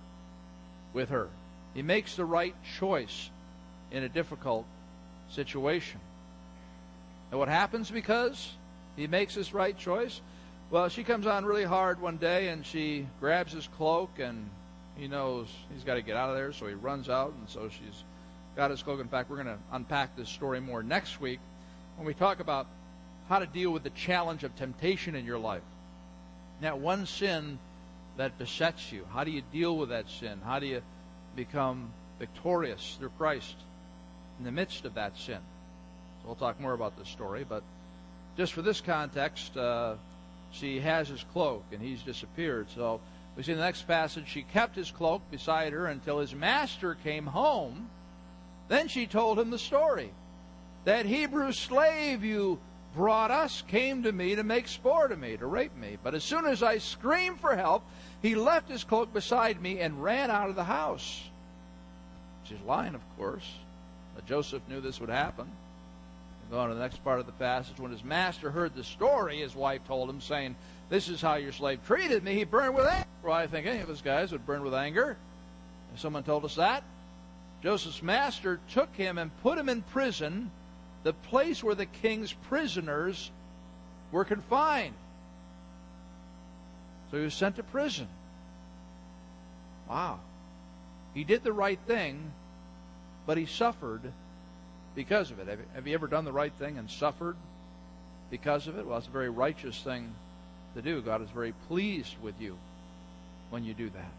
[0.93, 1.29] with her.
[1.73, 3.29] He makes the right choice
[3.91, 4.65] in a difficult
[5.29, 5.99] situation.
[7.31, 8.51] And what happens because
[8.95, 10.21] he makes this right choice?
[10.73, 14.49] Well, she comes on really hard one day and she grabs his cloak and
[14.97, 17.69] he knows he's got to get out of there, so he runs out and so
[17.69, 18.03] she's
[18.55, 18.99] got his cloak.
[18.99, 21.39] In fact, we're going to unpack this story more next week
[21.95, 22.65] when we talk about
[23.29, 25.61] how to deal with the challenge of temptation in your life.
[26.59, 27.59] Now, one sin
[28.17, 29.05] that besets you?
[29.13, 30.41] How do you deal with that sin?
[30.43, 30.81] How do you
[31.35, 33.57] become victorious through Christ
[34.39, 35.37] in the midst of that sin?
[36.21, 37.61] So we'll talk more about this story, but
[38.37, 39.97] just for this context, uh,
[40.53, 42.67] she has his cloak and he's disappeared.
[42.73, 43.01] So
[43.35, 46.95] we see in the next passage, she kept his cloak beside her until his master
[47.03, 47.89] came home.
[48.67, 50.11] Then she told him the story.
[50.85, 52.59] That Hebrew slave you
[52.95, 55.97] brought us came to me to make sport of me, to rape me.
[56.01, 57.83] But as soon as I screamed for help,
[58.21, 61.23] he left his cloak beside me and ran out of the house.
[62.43, 63.49] She's lying, of course.
[64.13, 65.49] But Joseph knew this would happen.
[66.51, 67.79] Go on to the next part of the passage.
[67.79, 70.55] When his master heard the story, his wife told him, saying,
[70.89, 72.35] This is how your slave treated me.
[72.35, 73.07] He burned with anger.
[73.23, 75.17] Well, I think any of us guys would burn with anger.
[75.93, 76.83] If someone told us that.
[77.63, 80.51] Joseph's master took him and put him in prison
[81.03, 83.31] the place where the king's prisoners
[84.11, 84.95] were confined.
[87.11, 88.07] So he was sent to prison.
[89.89, 90.19] Wow.
[91.13, 92.31] He did the right thing,
[93.25, 94.11] but he suffered
[94.95, 95.59] because of it.
[95.73, 97.35] Have you, ever done the right thing and suffered
[98.29, 98.85] because of it?
[98.85, 100.13] Well, it's a very righteous thing
[100.75, 101.01] to do.
[101.01, 102.57] God is very pleased with you
[103.49, 104.11] when you do that.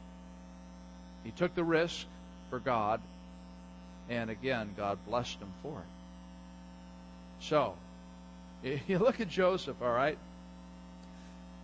[1.24, 2.06] He took the risk
[2.50, 3.00] for God,
[4.08, 7.44] and again, God blessed him for it.
[7.44, 7.74] So,
[8.86, 10.18] you look at Joseph, all right?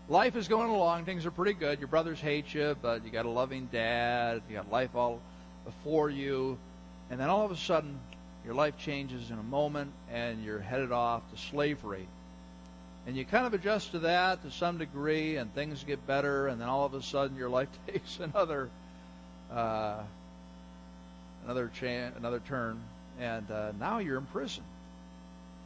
[0.09, 1.05] Life is going along.
[1.05, 1.79] Things are pretty good.
[1.79, 4.43] Your brothers hate you, but you got a loving dad.
[4.49, 5.21] You got life all
[5.65, 6.59] before you.
[7.11, 7.97] And then all of a sudden,
[8.45, 12.07] your life changes in a moment, and you're headed off to slavery.
[13.07, 16.61] And you kind of adjust to that to some degree, and things get better, and
[16.61, 18.71] then all of a sudden, your life takes another
[19.51, 20.03] uh,
[21.45, 22.81] another cha- another turn,
[23.19, 24.63] and uh, now you're in prison.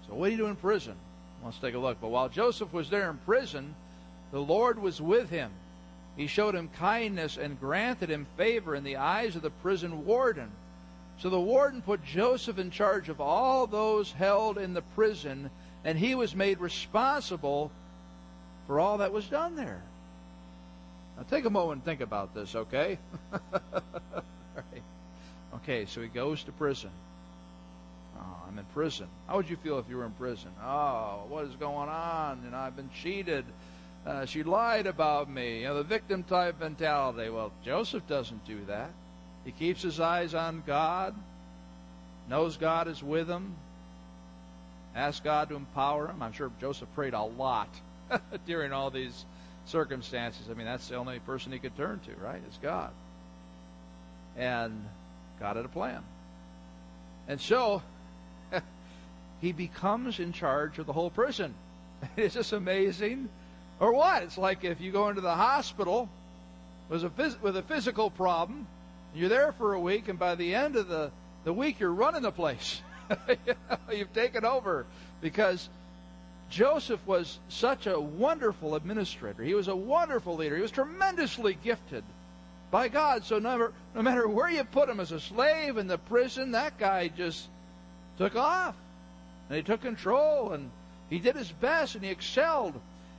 [0.09, 0.95] So what do you do in prison?
[1.45, 2.01] Let's take a look.
[2.01, 3.75] But while Joseph was there in prison,
[4.33, 5.51] the Lord was with him.
[6.17, 10.51] He showed him kindness and granted him favor in the eyes of the prison warden.
[11.19, 15.51] So the warden put Joseph in charge of all those held in the prison,
[15.85, 17.71] and he was made responsible
[18.67, 19.83] for all that was done there.
[21.17, 22.99] Now take a moment and think about this, okay?
[23.33, 24.83] right.
[25.57, 26.91] Okay, so he goes to prison.
[28.17, 29.07] Oh, I'm in prison.
[29.29, 30.51] How would you feel if you were in prison?
[30.63, 32.43] Oh, what is going on?
[32.45, 33.45] You know, I've been cheated.
[34.05, 35.61] Uh, she lied about me.
[35.61, 37.31] You know, the victim type mentality.
[37.31, 38.91] Well, Joseph doesn't do that.
[39.45, 41.15] He keeps his eyes on God,
[42.29, 43.55] knows God is with him,
[44.95, 46.23] asks God to empower him.
[46.23, 47.69] I'm sure Joseph prayed a lot
[48.47, 49.25] during all these
[49.67, 50.49] circumstances.
[50.51, 52.41] I mean, that's the only person he could turn to, right?
[52.49, 52.91] Is God.
[54.37, 54.85] And
[55.41, 56.03] God had a plan.
[57.29, 57.83] And so,
[59.41, 61.55] he becomes in charge of the whole prison.
[62.17, 63.29] Is this amazing?
[63.81, 64.23] Or what?
[64.23, 66.09] It's like if you go into the hospital
[66.89, 68.67] with a, phys- with a physical problem,
[69.15, 71.11] you're there for a week, and by the end of the,
[71.45, 72.83] the week, you're running the place.
[73.93, 74.87] You've taken over
[75.21, 75.69] because
[76.51, 79.43] Joseph was such a wonderful administrator.
[79.43, 80.57] He was a wonderful leader.
[80.57, 82.05] He was tremendously gifted
[82.71, 83.25] by God.
[83.25, 86.79] So no, no matter where you put him as a slave in the prison, that
[86.79, 87.47] guy just
[88.19, 88.75] took off.
[89.49, 90.71] And he took control and
[91.11, 92.75] he did his best and he excelled.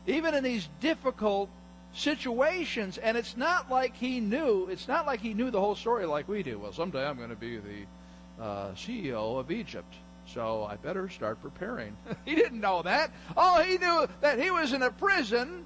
[0.08, 1.50] Even in these difficult
[1.96, 2.98] situations.
[2.98, 6.28] And it's not like he knew, it's not like he knew the whole story like
[6.28, 6.60] we do.
[6.60, 9.94] Well, someday I'm going to be the uh, CEO of Egypt.
[10.34, 11.96] So I better start preparing.
[12.26, 13.12] he didn't know that.
[13.38, 15.66] All he knew that he was in a prison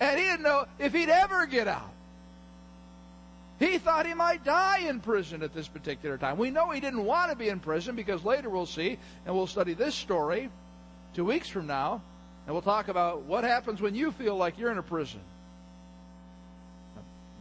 [0.00, 1.90] and he didn't know if he'd ever get out.
[3.60, 6.38] He thought he might die in prison at this particular time.
[6.38, 9.46] We know he didn't want to be in prison because later we'll see, and we'll
[9.46, 10.50] study this story
[11.14, 12.02] two weeks from now,
[12.46, 15.20] and we'll talk about what happens when you feel like you're in a prison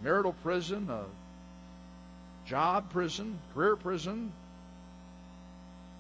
[0.03, 1.05] marital prison, a
[2.45, 4.31] job prison, career prison,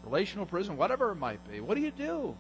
[0.03, 1.61] relational prison, whatever it might be.
[1.61, 2.35] What do you do?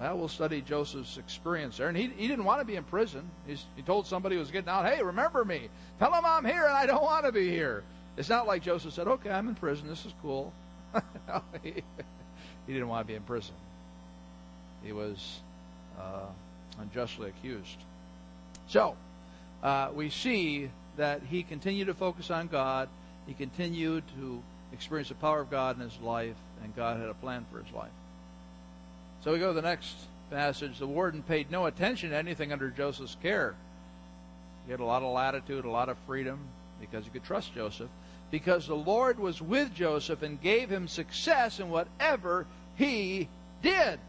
[0.00, 1.88] Well, we'll study Joseph's experience there.
[1.88, 3.22] And he, he didn't want to be in prison.
[3.46, 5.68] He's, he told somebody who was getting out, hey, remember me.
[5.98, 7.82] Tell him I'm here and I don't want to be here.
[8.16, 9.88] It's not like Joseph said, okay, I'm in prison.
[9.88, 10.52] This is cool.
[11.62, 11.82] he,
[12.66, 13.54] he, didn't want to be in prison.
[14.82, 15.40] He was
[15.98, 16.26] uh,
[16.78, 17.78] unjustly accused.
[18.68, 18.96] So,
[19.62, 22.88] uh, we see that he continued to focus on God.
[23.26, 24.42] He continued to
[24.72, 27.72] experience the power of God in his life, and God had a plan for his
[27.72, 27.90] life.
[29.22, 29.94] So we go to the next
[30.30, 30.78] passage.
[30.78, 33.54] The warden paid no attention to anything under Joseph's care.
[34.66, 36.40] He had a lot of latitude, a lot of freedom,
[36.80, 37.90] because he could trust Joseph.
[38.30, 43.28] Because the Lord was with Joseph and gave him success in whatever he
[43.62, 44.00] did.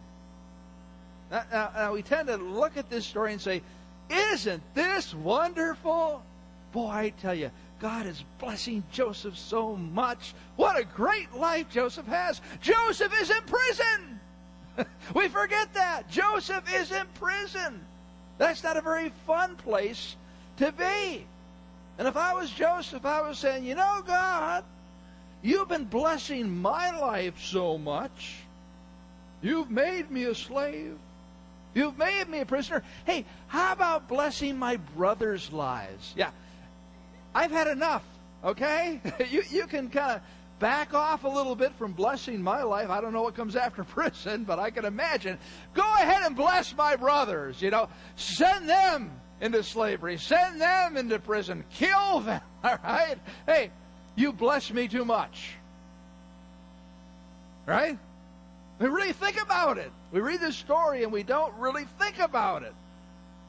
[1.29, 3.61] Now, now, now we tend to look at this story and say,
[4.09, 6.23] Isn't this wonderful?
[6.71, 10.33] Boy, I tell you, God is blessing Joseph so much.
[10.55, 12.41] What a great life Joseph has.
[12.61, 14.19] Joseph is in prison.
[15.13, 16.09] we forget that.
[16.09, 17.79] Joseph is in prison.
[18.37, 20.15] That's not a very fun place
[20.57, 21.25] to be.
[21.97, 24.63] And if I was Joseph, I was saying, you know, God,
[25.41, 28.37] you've been blessing my life so much.
[29.41, 30.97] You've made me a slave.
[31.77, 32.81] You've made me a prisoner.
[33.05, 36.11] Hey, how about blessing my brothers' lives?
[36.17, 36.31] Yeah.
[37.35, 38.03] I've had enough,
[38.43, 38.99] okay?
[39.29, 40.21] you, you can kind of
[40.57, 42.89] back off a little bit from blessing my life.
[42.89, 45.37] I don't know what comes after prison, but I can imagine.
[45.75, 47.89] Go ahead and bless my brothers, you know.
[48.15, 50.17] Send them into slavery.
[50.17, 51.63] Send them into prison.
[51.75, 53.19] Kill them, all right?
[53.45, 53.69] Hey,
[54.15, 55.51] you bless me too much.
[57.67, 57.99] Right?
[58.79, 59.91] We really think about it.
[60.11, 62.73] We read this story and we don't really think about it.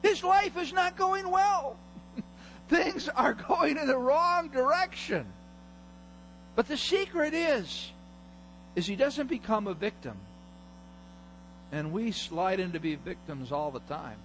[0.01, 1.77] His life is not going well.
[2.69, 5.25] Things are going in the wrong direction.
[6.55, 7.91] But the secret is
[8.75, 10.17] is he doesn't become a victim.
[11.71, 14.17] And we slide into be victims all the time.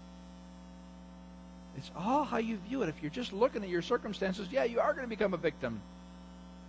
[1.77, 2.89] It's all how you view it.
[2.89, 5.81] If you're just looking at your circumstances, yeah, you are going to become a victim.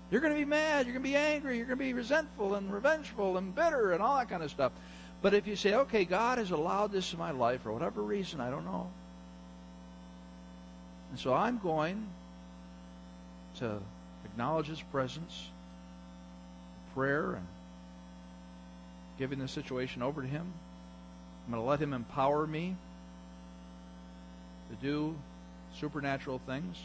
[0.09, 0.85] You're going to be mad.
[0.85, 1.57] You're going to be angry.
[1.57, 4.71] You're going to be resentful and revengeful and bitter and all that kind of stuff.
[5.21, 8.39] But if you say, okay, God has allowed this in my life for whatever reason,
[8.39, 8.89] I don't know.
[11.11, 12.07] And so I'm going
[13.59, 13.79] to
[14.25, 15.49] acknowledge His presence,
[16.93, 17.47] prayer, and
[19.17, 20.53] giving the situation over to Him.
[21.45, 22.75] I'm going to let Him empower me
[24.69, 25.15] to do
[25.79, 26.77] supernatural things.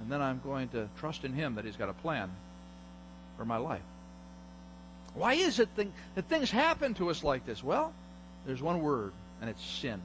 [0.00, 2.30] And then I'm going to trust in Him that He's got a plan
[3.36, 3.82] for my life.
[5.16, 7.64] Why is it that things happen to us like this?
[7.64, 7.92] Well,
[8.46, 10.00] there's one word, and it's sin.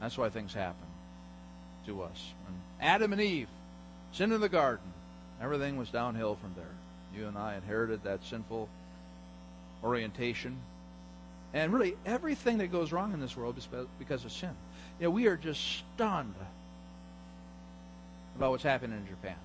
[0.00, 0.86] That's why things happen
[1.86, 2.32] to us.
[2.44, 3.48] When Adam and Eve
[4.12, 4.92] sinned in the garden,
[5.42, 7.18] everything was downhill from there.
[7.18, 8.68] You and I inherited that sinful
[9.82, 10.56] orientation.
[11.52, 13.66] And really, everything that goes wrong in this world is
[13.98, 14.54] because of sin.
[15.00, 16.34] You know, we are just stunned
[18.36, 19.36] about what's happening in Japan.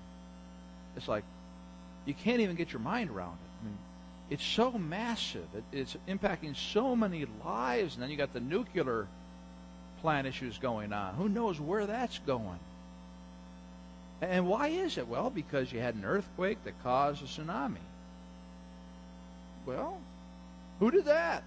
[0.96, 1.24] It's like
[2.04, 3.45] you can't even get your mind around it.
[3.66, 3.78] Mean,
[4.30, 5.46] it's so massive.
[5.54, 9.06] It, it's impacting so many lives, and then you got the nuclear
[10.00, 11.14] plant issues going on.
[11.14, 12.58] Who knows where that's going?
[14.20, 15.08] And why is it?
[15.08, 17.76] Well, because you had an earthquake that caused a tsunami.
[19.66, 19.98] Well,
[20.80, 21.42] who did that?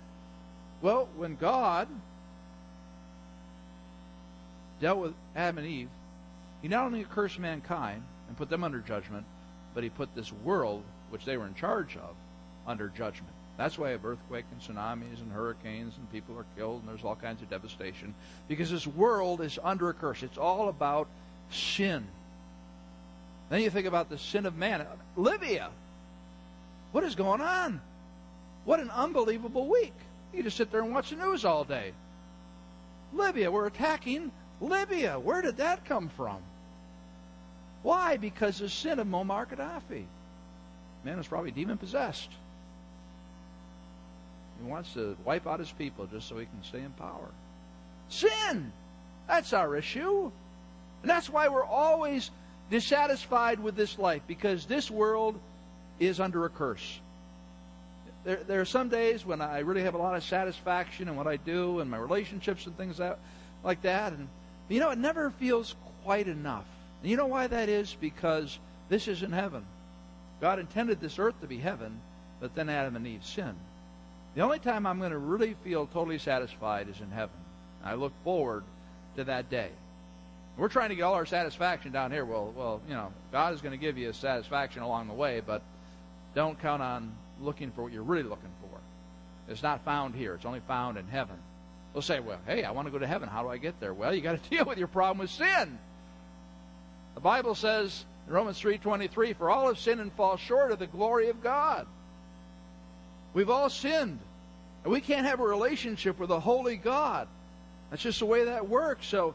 [0.82, 1.88] Well, when God
[4.80, 5.90] dealt with Adam and Eve,
[6.62, 9.26] he not only cursed mankind and put them under judgment,
[9.74, 12.16] but he put this world, which they were in charge of,
[12.68, 13.34] under judgment.
[13.58, 17.04] That's why we have earthquakes and tsunamis and hurricanes and people are killed and there's
[17.04, 18.16] all kinds of devastation.
[18.48, 20.24] Because this world is under a curse.
[20.24, 21.10] It's all about
[21.52, 22.08] sin.
[23.50, 24.86] Then you think about the sin of man.
[25.18, 25.72] Libya.
[26.94, 27.82] What is going on?
[28.64, 29.94] What an unbelievable week.
[30.34, 31.92] You just sit there and watch the news all day.
[33.14, 35.20] Libya, we're attacking Libya.
[35.20, 36.38] Where did that come from?
[37.82, 38.18] Why?
[38.18, 40.06] Because the sin of Muammar Gaddafi.
[41.04, 42.30] Man was probably demon possessed.
[44.62, 47.30] He wants to wipe out his people just so he can stay in power.
[48.10, 48.72] Sin!
[49.28, 50.32] That's our issue.
[51.02, 52.30] And that's why we're always
[52.70, 55.40] dissatisfied with this life, because this world
[56.00, 57.00] is under a curse.
[58.26, 61.28] There, there are some days when I really have a lot of satisfaction in what
[61.28, 63.18] I do and my relationships and things that,
[63.64, 64.12] like that.
[64.12, 64.28] And
[64.68, 66.66] you know, it never feels quite enough.
[67.02, 67.96] And you know why that is?
[68.00, 68.60] Because
[68.90, 69.66] this isn't heaven.
[70.42, 72.00] God intended this earth to be heaven,
[72.40, 73.58] but then Adam and Eve sinned.
[74.36, 77.36] The only time I'm going to really feel totally satisfied is in heaven.
[77.84, 78.64] I look forward
[79.16, 79.70] to that day.
[80.58, 82.26] We're trying to get all our satisfaction down here.
[82.26, 85.42] Well, well, you know, God is going to give you a satisfaction along the way,
[85.46, 85.62] but
[86.36, 88.80] don't count on looking for what you're really looking for.
[89.52, 90.36] It's not found here.
[90.36, 91.38] It's only found in heaven.
[91.94, 93.30] They'll say, well, hey, I want to go to heaven.
[93.30, 93.94] How do I get there?
[93.94, 95.80] Well, you got to deal with your problem with sin.
[97.16, 101.30] The Bible says Romans 3:23, "For all have sinned and fall short of the glory
[101.30, 101.88] of God."
[103.34, 104.20] We've all sinned.
[104.84, 107.28] And we can't have a relationship with a holy God.
[107.90, 109.08] That's just the way that works.
[109.08, 109.34] So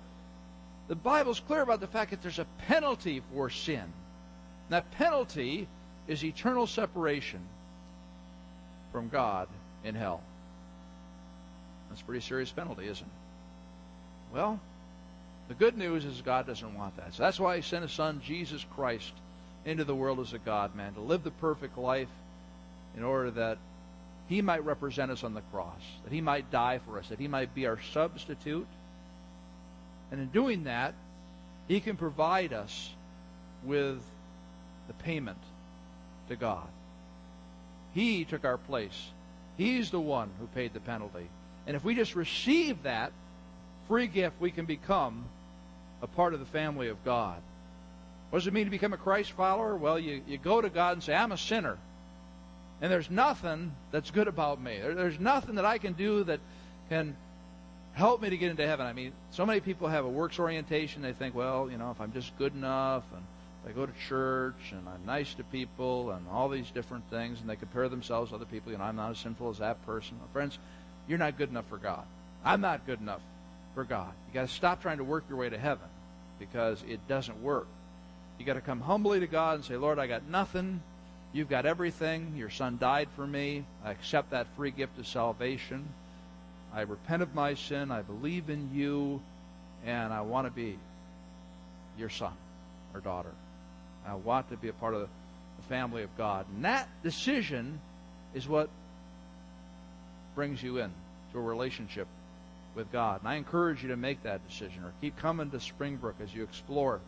[0.89, 3.81] the Bible's clear about the fact that there's a penalty for sin.
[3.81, 5.69] And that penalty
[6.07, 7.41] is eternal separation
[8.93, 9.49] from God
[9.83, 10.23] in hell.
[11.89, 14.35] That's a pretty serious penalty, isn't it?
[14.35, 14.61] Well,
[15.49, 17.15] the good news is God doesn't want that.
[17.15, 19.13] So that's why He sent His Son, Jesus Christ,
[19.65, 22.09] into the world as a God man, to live the perfect life
[22.97, 23.59] in order that
[24.29, 27.29] He might represent us on the cross, that He might die for us, that He
[27.29, 28.67] might be our substitute.
[30.11, 30.95] And in doing that,
[31.69, 32.91] He can provide us
[33.65, 34.03] with
[34.87, 35.39] the payment
[36.29, 36.67] to God.
[37.95, 39.11] He took our place.
[39.57, 41.29] He's the one who paid the penalty.
[41.67, 43.13] And if we just receive that
[43.89, 45.25] free gift, we can become
[46.03, 47.41] a part of the family of God.
[48.31, 49.77] What does it mean to become a Christ follower?
[49.77, 51.79] Well, you, you go to God and say, I'm a sinner.
[52.83, 54.79] And there's nothing that's good about me.
[54.81, 56.41] There, there's nothing that I can do that
[56.89, 57.17] can
[57.93, 58.87] help me to get into heaven.
[58.87, 61.01] I mean, so many people have a works orientation.
[61.01, 63.23] They think, well, you know, if I'm just good enough and
[63.67, 67.49] I go to church and I'm nice to people and all these different things, and
[67.49, 68.73] they compare themselves to other people.
[68.73, 70.19] You know, I'm not as sinful as that person.
[70.19, 70.59] Well, friends,
[71.09, 72.05] you're not good enough for God.
[72.45, 73.21] I'm not good enough
[73.75, 74.13] for God.
[74.29, 75.89] You got to stop trying to work your way to heaven
[76.39, 77.67] because it doesn't work.
[78.39, 80.83] You got to come humbly to God and say, Lord, I got nothing.
[81.33, 82.35] You've got everything.
[82.37, 83.65] Your son died for me.
[83.85, 85.89] I accept that free gift of salvation.
[86.73, 87.91] I repent of my sin.
[87.91, 89.21] I believe in you.
[89.85, 90.79] And I want to be
[91.99, 92.33] your son
[92.95, 93.33] or daughter.
[94.07, 95.09] I want to be a part of the
[95.69, 96.47] family of God.
[96.55, 97.81] And that decision
[98.35, 98.69] is what
[100.35, 100.91] brings you in
[101.33, 102.07] to a relationship
[102.75, 103.21] with God.
[103.21, 106.43] And I encourage you to make that decision or keep coming to Springbrook as you
[106.43, 107.01] explore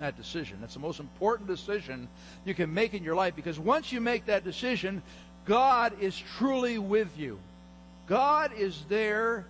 [0.00, 0.58] that decision.
[0.60, 2.08] That's the most important decision
[2.44, 5.02] you can make in your life because once you make that decision,
[5.46, 7.38] God is truly with you.
[8.06, 9.46] God is there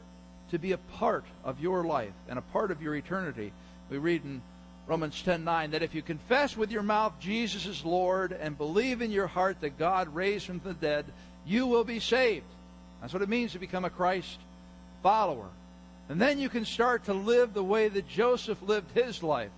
[0.51, 3.53] to be a part of your life and a part of your eternity.
[3.91, 4.43] We read in
[4.87, 9.11] Romans 10:9 that if you confess with your mouth Jesus is Lord and believe in
[9.11, 11.07] your heart that God raised him from the dead,
[11.47, 12.47] you will be saved.
[13.01, 14.39] That's what it means to become a Christ
[15.05, 15.51] follower.
[16.09, 19.51] And then you can start to live the way that Joseph lived his life.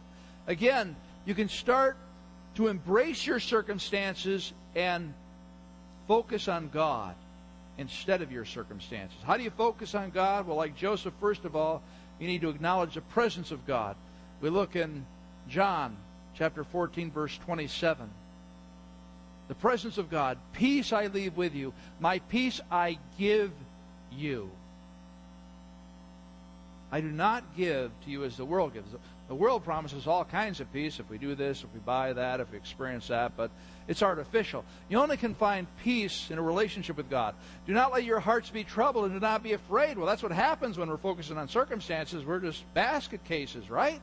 [0.46, 1.96] Again, you can start
[2.56, 5.14] to embrace your circumstances and
[6.08, 7.14] focus on God
[7.78, 9.18] instead of your circumstances.
[9.24, 10.46] How do you focus on God?
[10.46, 11.82] Well, like Joseph, first of all,
[12.18, 13.96] you need to acknowledge the presence of God.
[14.40, 15.06] We look in
[15.48, 15.96] John
[16.34, 18.10] chapter 14, verse 27.
[19.48, 20.38] The presence of God.
[20.52, 23.52] Peace I leave with you, my peace I give
[24.10, 24.50] you.
[26.90, 28.88] I do not give to you as the world gives.
[29.28, 32.38] The world promises all kinds of peace if we do this, if we buy that,
[32.38, 33.50] if we experience that, but
[33.88, 34.64] it's artificial.
[34.88, 37.34] You only can find peace in a relationship with God.
[37.66, 39.98] Do not let your hearts be troubled and do not be afraid.
[39.98, 42.24] Well, that's what happens when we're focusing on circumstances.
[42.24, 44.00] We're just basket cases, right?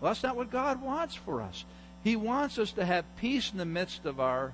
[0.00, 1.64] Well, that's not what God wants for us.
[2.04, 4.52] He wants us to have peace in the midst of our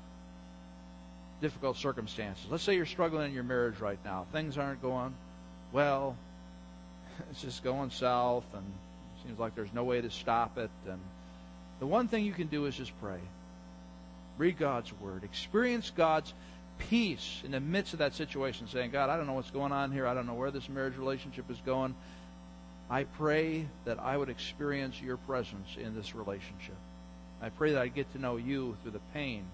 [1.42, 2.46] difficult circumstances.
[2.50, 4.26] Let's say you're struggling in your marriage right now.
[4.32, 5.14] Things aren't going
[5.70, 6.16] well.
[7.30, 10.70] It's just going south, and it seems like there's no way to stop it.
[10.88, 11.00] And
[11.80, 13.20] the one thing you can do is just pray.
[14.38, 15.24] Read God's Word.
[15.24, 16.32] Experience God's
[16.78, 19.92] peace in the midst of that situation, saying, God, I don't know what's going on
[19.92, 20.06] here.
[20.06, 21.94] I don't know where this marriage relationship is going.
[22.88, 26.76] I pray that I would experience your presence in this relationship.
[27.42, 29.44] I pray that I get to know you through the pain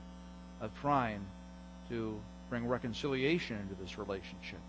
[0.60, 1.24] of trying
[1.88, 4.60] to bring reconciliation into this relationship.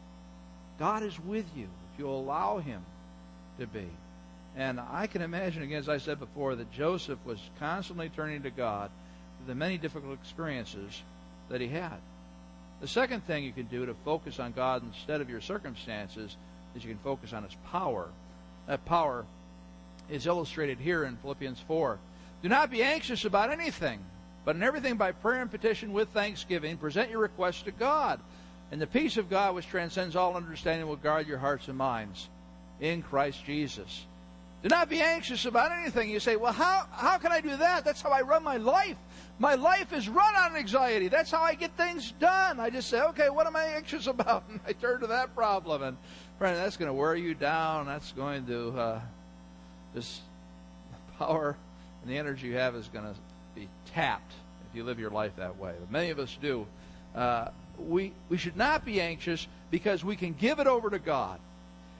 [0.79, 2.81] God is with you if you allow Him
[3.59, 3.87] to be.
[4.55, 8.51] And I can imagine, again, as I said before, that Joseph was constantly turning to
[8.51, 8.91] God
[9.37, 11.01] through the many difficult experiences
[11.49, 11.97] that he had.
[12.81, 16.35] The second thing you can do to focus on God instead of your circumstances
[16.75, 18.09] is you can focus on His power.
[18.67, 19.25] That power
[20.09, 21.97] is illustrated here in Philippians 4.
[22.41, 23.99] Do not be anxious about anything,
[24.43, 28.19] but in everything by prayer and petition with thanksgiving, present your requests to God.
[28.73, 32.27] And the peace of God, which transcends all understanding, will guard your hearts and minds
[32.81, 34.07] in Christ Jesus.
[34.63, 36.09] Do not be anxious about anything.
[36.09, 37.85] You say, well, how, how can I do that?
[37.85, 38.97] That's how I run my life.
[39.37, 41.07] My life is run on anxiety.
[41.07, 42.59] That's how I get things done.
[42.59, 44.45] I just say, okay, what am I anxious about?
[44.49, 45.83] And I turn to that problem.
[45.83, 45.95] And
[46.39, 47.85] friend, that's going to wear you down.
[47.85, 49.01] That's going to uh,
[49.93, 50.19] just
[51.19, 51.55] power
[52.01, 53.13] and the energy you have is going to
[53.53, 54.33] be tapped
[54.67, 55.75] if you live your life that way.
[55.79, 56.65] But many of us do.
[57.13, 57.49] Uh,
[57.85, 61.39] we we should not be anxious because we can give it over to God.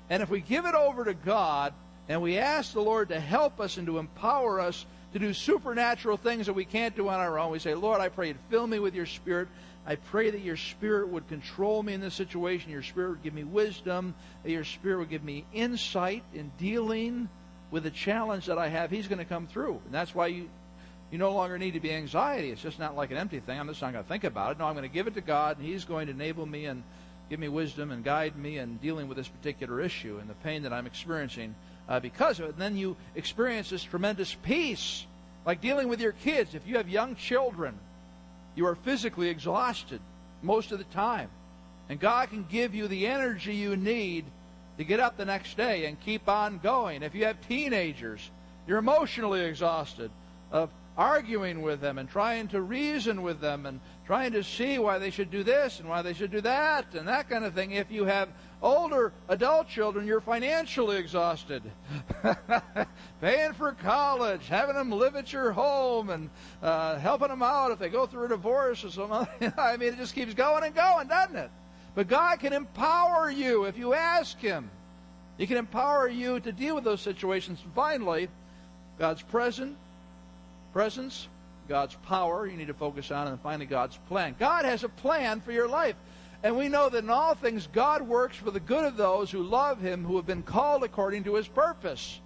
[0.10, 1.74] And if we give it over to God
[2.10, 6.18] and we ask the Lord to help us and to empower us to do supernatural
[6.18, 8.68] things that we can't do on our own, we say, Lord, I pray you fill
[8.68, 9.48] me with your spirit.
[9.86, 12.72] I pray that your spirit would control me in this situation.
[12.72, 14.16] Your spirit would give me wisdom.
[14.44, 17.30] That your spirit would give me insight in dealing
[17.72, 18.92] with the challenge that I have.
[18.92, 19.82] He's going to come through.
[19.86, 20.50] And that's why you,
[21.14, 22.50] you no longer need to be anxiety.
[22.50, 23.60] It's just not like an empty thing.
[23.60, 24.58] I'm just not going to think about it.
[24.58, 26.82] No, I'm going to give it to God, and He's going to enable me and
[27.30, 30.64] give me wisdom and guide me in dealing with this particular issue and the pain
[30.64, 31.54] that I'm experiencing
[31.88, 32.54] uh, because of it.
[32.54, 35.06] And then you experience this tremendous peace,
[35.46, 36.56] like dealing with your kids.
[36.56, 37.78] If you have young children,
[38.56, 40.02] you are physically exhausted
[40.42, 41.30] most of the time.
[41.90, 44.26] And God can give you the energy you need
[44.80, 47.04] to get up the next day and keep on going.
[47.04, 48.32] If you have teenagers,
[48.68, 50.10] You're emotionally exhausted
[50.98, 55.10] arguing with them and trying to reason with them and trying to see why they
[55.10, 57.72] should do this and why they should do that and that kind of thing.
[57.72, 58.30] If you have
[58.62, 61.64] older adult children, you're financially exhausted.
[63.22, 66.30] Paying for college, having them live at your home, and
[66.62, 69.54] uh, helping them out if they go through a divorce or something.
[69.58, 71.52] I mean, it just keeps going and going, doesn't it?
[71.96, 74.70] But God can empower you if you ask Him.
[75.38, 77.60] He can empower you to deal with those situations.
[77.76, 78.30] Finally,
[79.00, 79.78] God's present
[80.74, 81.28] presence,
[81.70, 84.36] God's power, you need to focus on, and finally, God's plan.
[84.38, 85.96] God has a plan for your life.
[86.44, 89.44] And we know that in all things, God works for the good of those who
[89.44, 92.20] love Him, who have been called according to His purpose.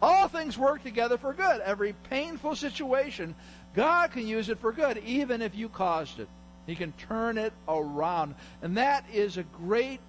[0.00, 1.60] All things work together for good.
[1.60, 3.34] Every painful situation,
[3.74, 6.28] God can use it for good, even if you caused it.
[6.66, 8.34] He can turn it around.
[8.62, 10.00] And that is a great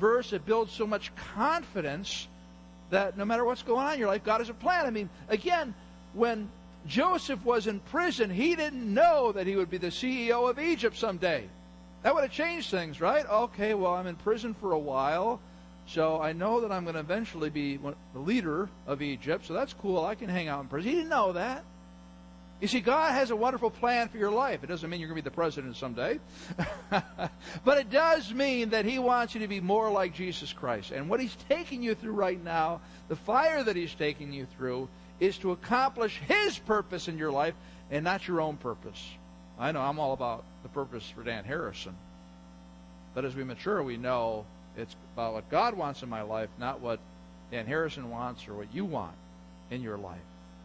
[0.00, 2.26] verse that builds so much confidence
[2.90, 4.86] that no matter what's going on in your life, God has a plan.
[4.86, 5.74] I mean, again,
[6.14, 6.48] when
[6.86, 10.96] Joseph was in prison, he didn't know that he would be the CEO of Egypt
[10.96, 11.48] someday.
[12.02, 13.24] That would have changed things, right?
[13.28, 15.40] Okay, well, I'm in prison for a while,
[15.86, 19.72] so I know that I'm going to eventually be the leader of Egypt, so that's
[19.72, 20.04] cool.
[20.04, 20.90] I can hang out in prison.
[20.90, 21.64] He didn't know that.
[22.62, 24.62] You see, God has a wonderful plan for your life.
[24.62, 26.20] It doesn't mean you're going to be the president someday.
[26.90, 30.92] but it does mean that He wants you to be more like Jesus Christ.
[30.92, 34.88] And what He's taking you through right now, the fire that He's taking you through,
[35.22, 37.54] is to accomplish His purpose in your life
[37.92, 39.00] and not your own purpose.
[39.56, 41.94] I know I'm all about the purpose for Dan Harrison.
[43.14, 44.44] But as we mature, we know
[44.76, 46.98] it's about what God wants in my life, not what
[47.52, 49.14] Dan Harrison wants or what you want
[49.70, 50.18] in your life.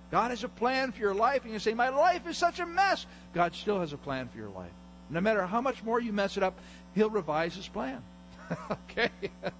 [0.09, 2.65] God has a plan for your life, and you say, My life is such a
[2.65, 3.05] mess.
[3.35, 4.71] God still has a plan for your life.
[5.11, 6.57] No matter how much more you mess it up,
[6.95, 8.01] He'll revise His plan.
[8.71, 9.09] okay?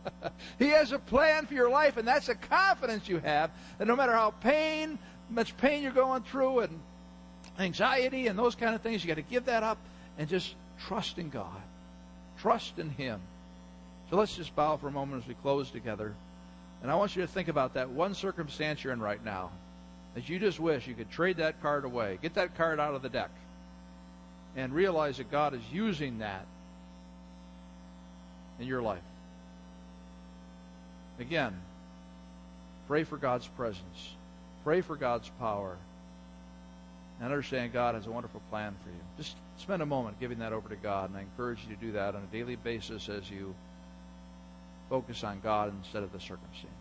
[0.60, 3.96] he has a plan for your life, and that's a confidence you have that no
[3.96, 4.98] matter how pain,
[5.30, 6.80] much pain you're going through, and
[7.60, 9.78] anxiety and those kind of things, you got to give that up
[10.18, 10.56] and just
[10.88, 11.62] trust in God.
[12.40, 13.20] Trust in Him.
[14.10, 16.14] So let's just bow for a moment as we close together.
[16.82, 19.52] And I want you to think about that one circumstance you're in right now.
[20.16, 22.20] That you just wish you could trade that card away.
[22.22, 23.32] Get that card out of the deck.
[24.56, 26.46] And realize that God is using that
[28.60, 29.02] in your life.
[31.20, 31.54] Again,
[32.88, 34.16] pray for God's presence,
[34.64, 35.78] pray for God's power,
[37.20, 39.00] and understand God has a wonderful plan for you.
[39.18, 41.92] Just spend a moment giving that over to God, and I encourage you to do
[41.94, 43.56] that on a daily basis as you
[44.90, 46.72] focus on God instead of the circumstance.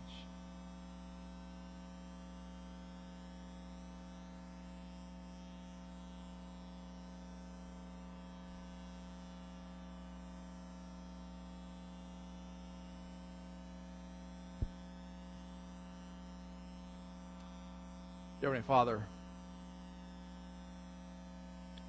[18.57, 19.03] Heavenly Father,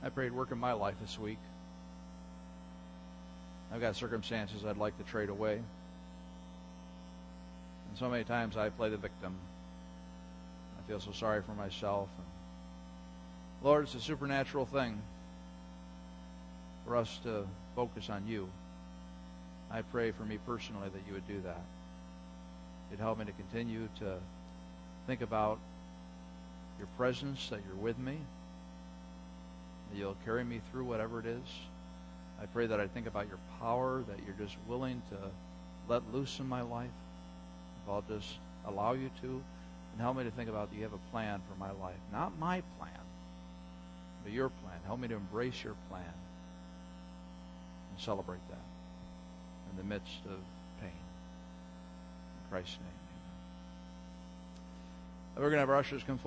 [0.02, 1.38] I prayed work in my life this week.
[3.72, 5.54] I've got circumstances I'd like to trade away.
[5.54, 5.64] And
[7.98, 9.34] so many times I play the victim.
[10.78, 12.10] I feel so sorry for myself.
[12.18, 12.26] And
[13.62, 15.00] Lord, it's a supernatural thing
[16.86, 17.46] for us to
[17.76, 18.46] focus on you.
[19.70, 21.62] I pray for me personally that you would do that.
[22.90, 24.18] It'd help me to continue to
[25.06, 25.60] think about
[26.78, 28.16] your presence, that you're with me,
[29.90, 31.48] that you'll carry me through whatever it is.
[32.40, 35.16] I pray that I think about your power, that you're just willing to
[35.88, 36.90] let loose in my life.
[37.84, 38.34] If I'll just
[38.66, 39.42] allow you to,
[39.92, 41.96] and help me to think about that you have a plan for my life.
[42.12, 42.90] Not my plan,
[44.22, 44.78] but your plan.
[44.86, 46.04] Help me to embrace your plan
[47.90, 48.60] and celebrate that
[49.72, 50.38] in the midst of
[50.80, 50.90] pain.
[50.90, 52.98] In Christ's name.
[55.36, 56.26] We're going to have our ushers come forward.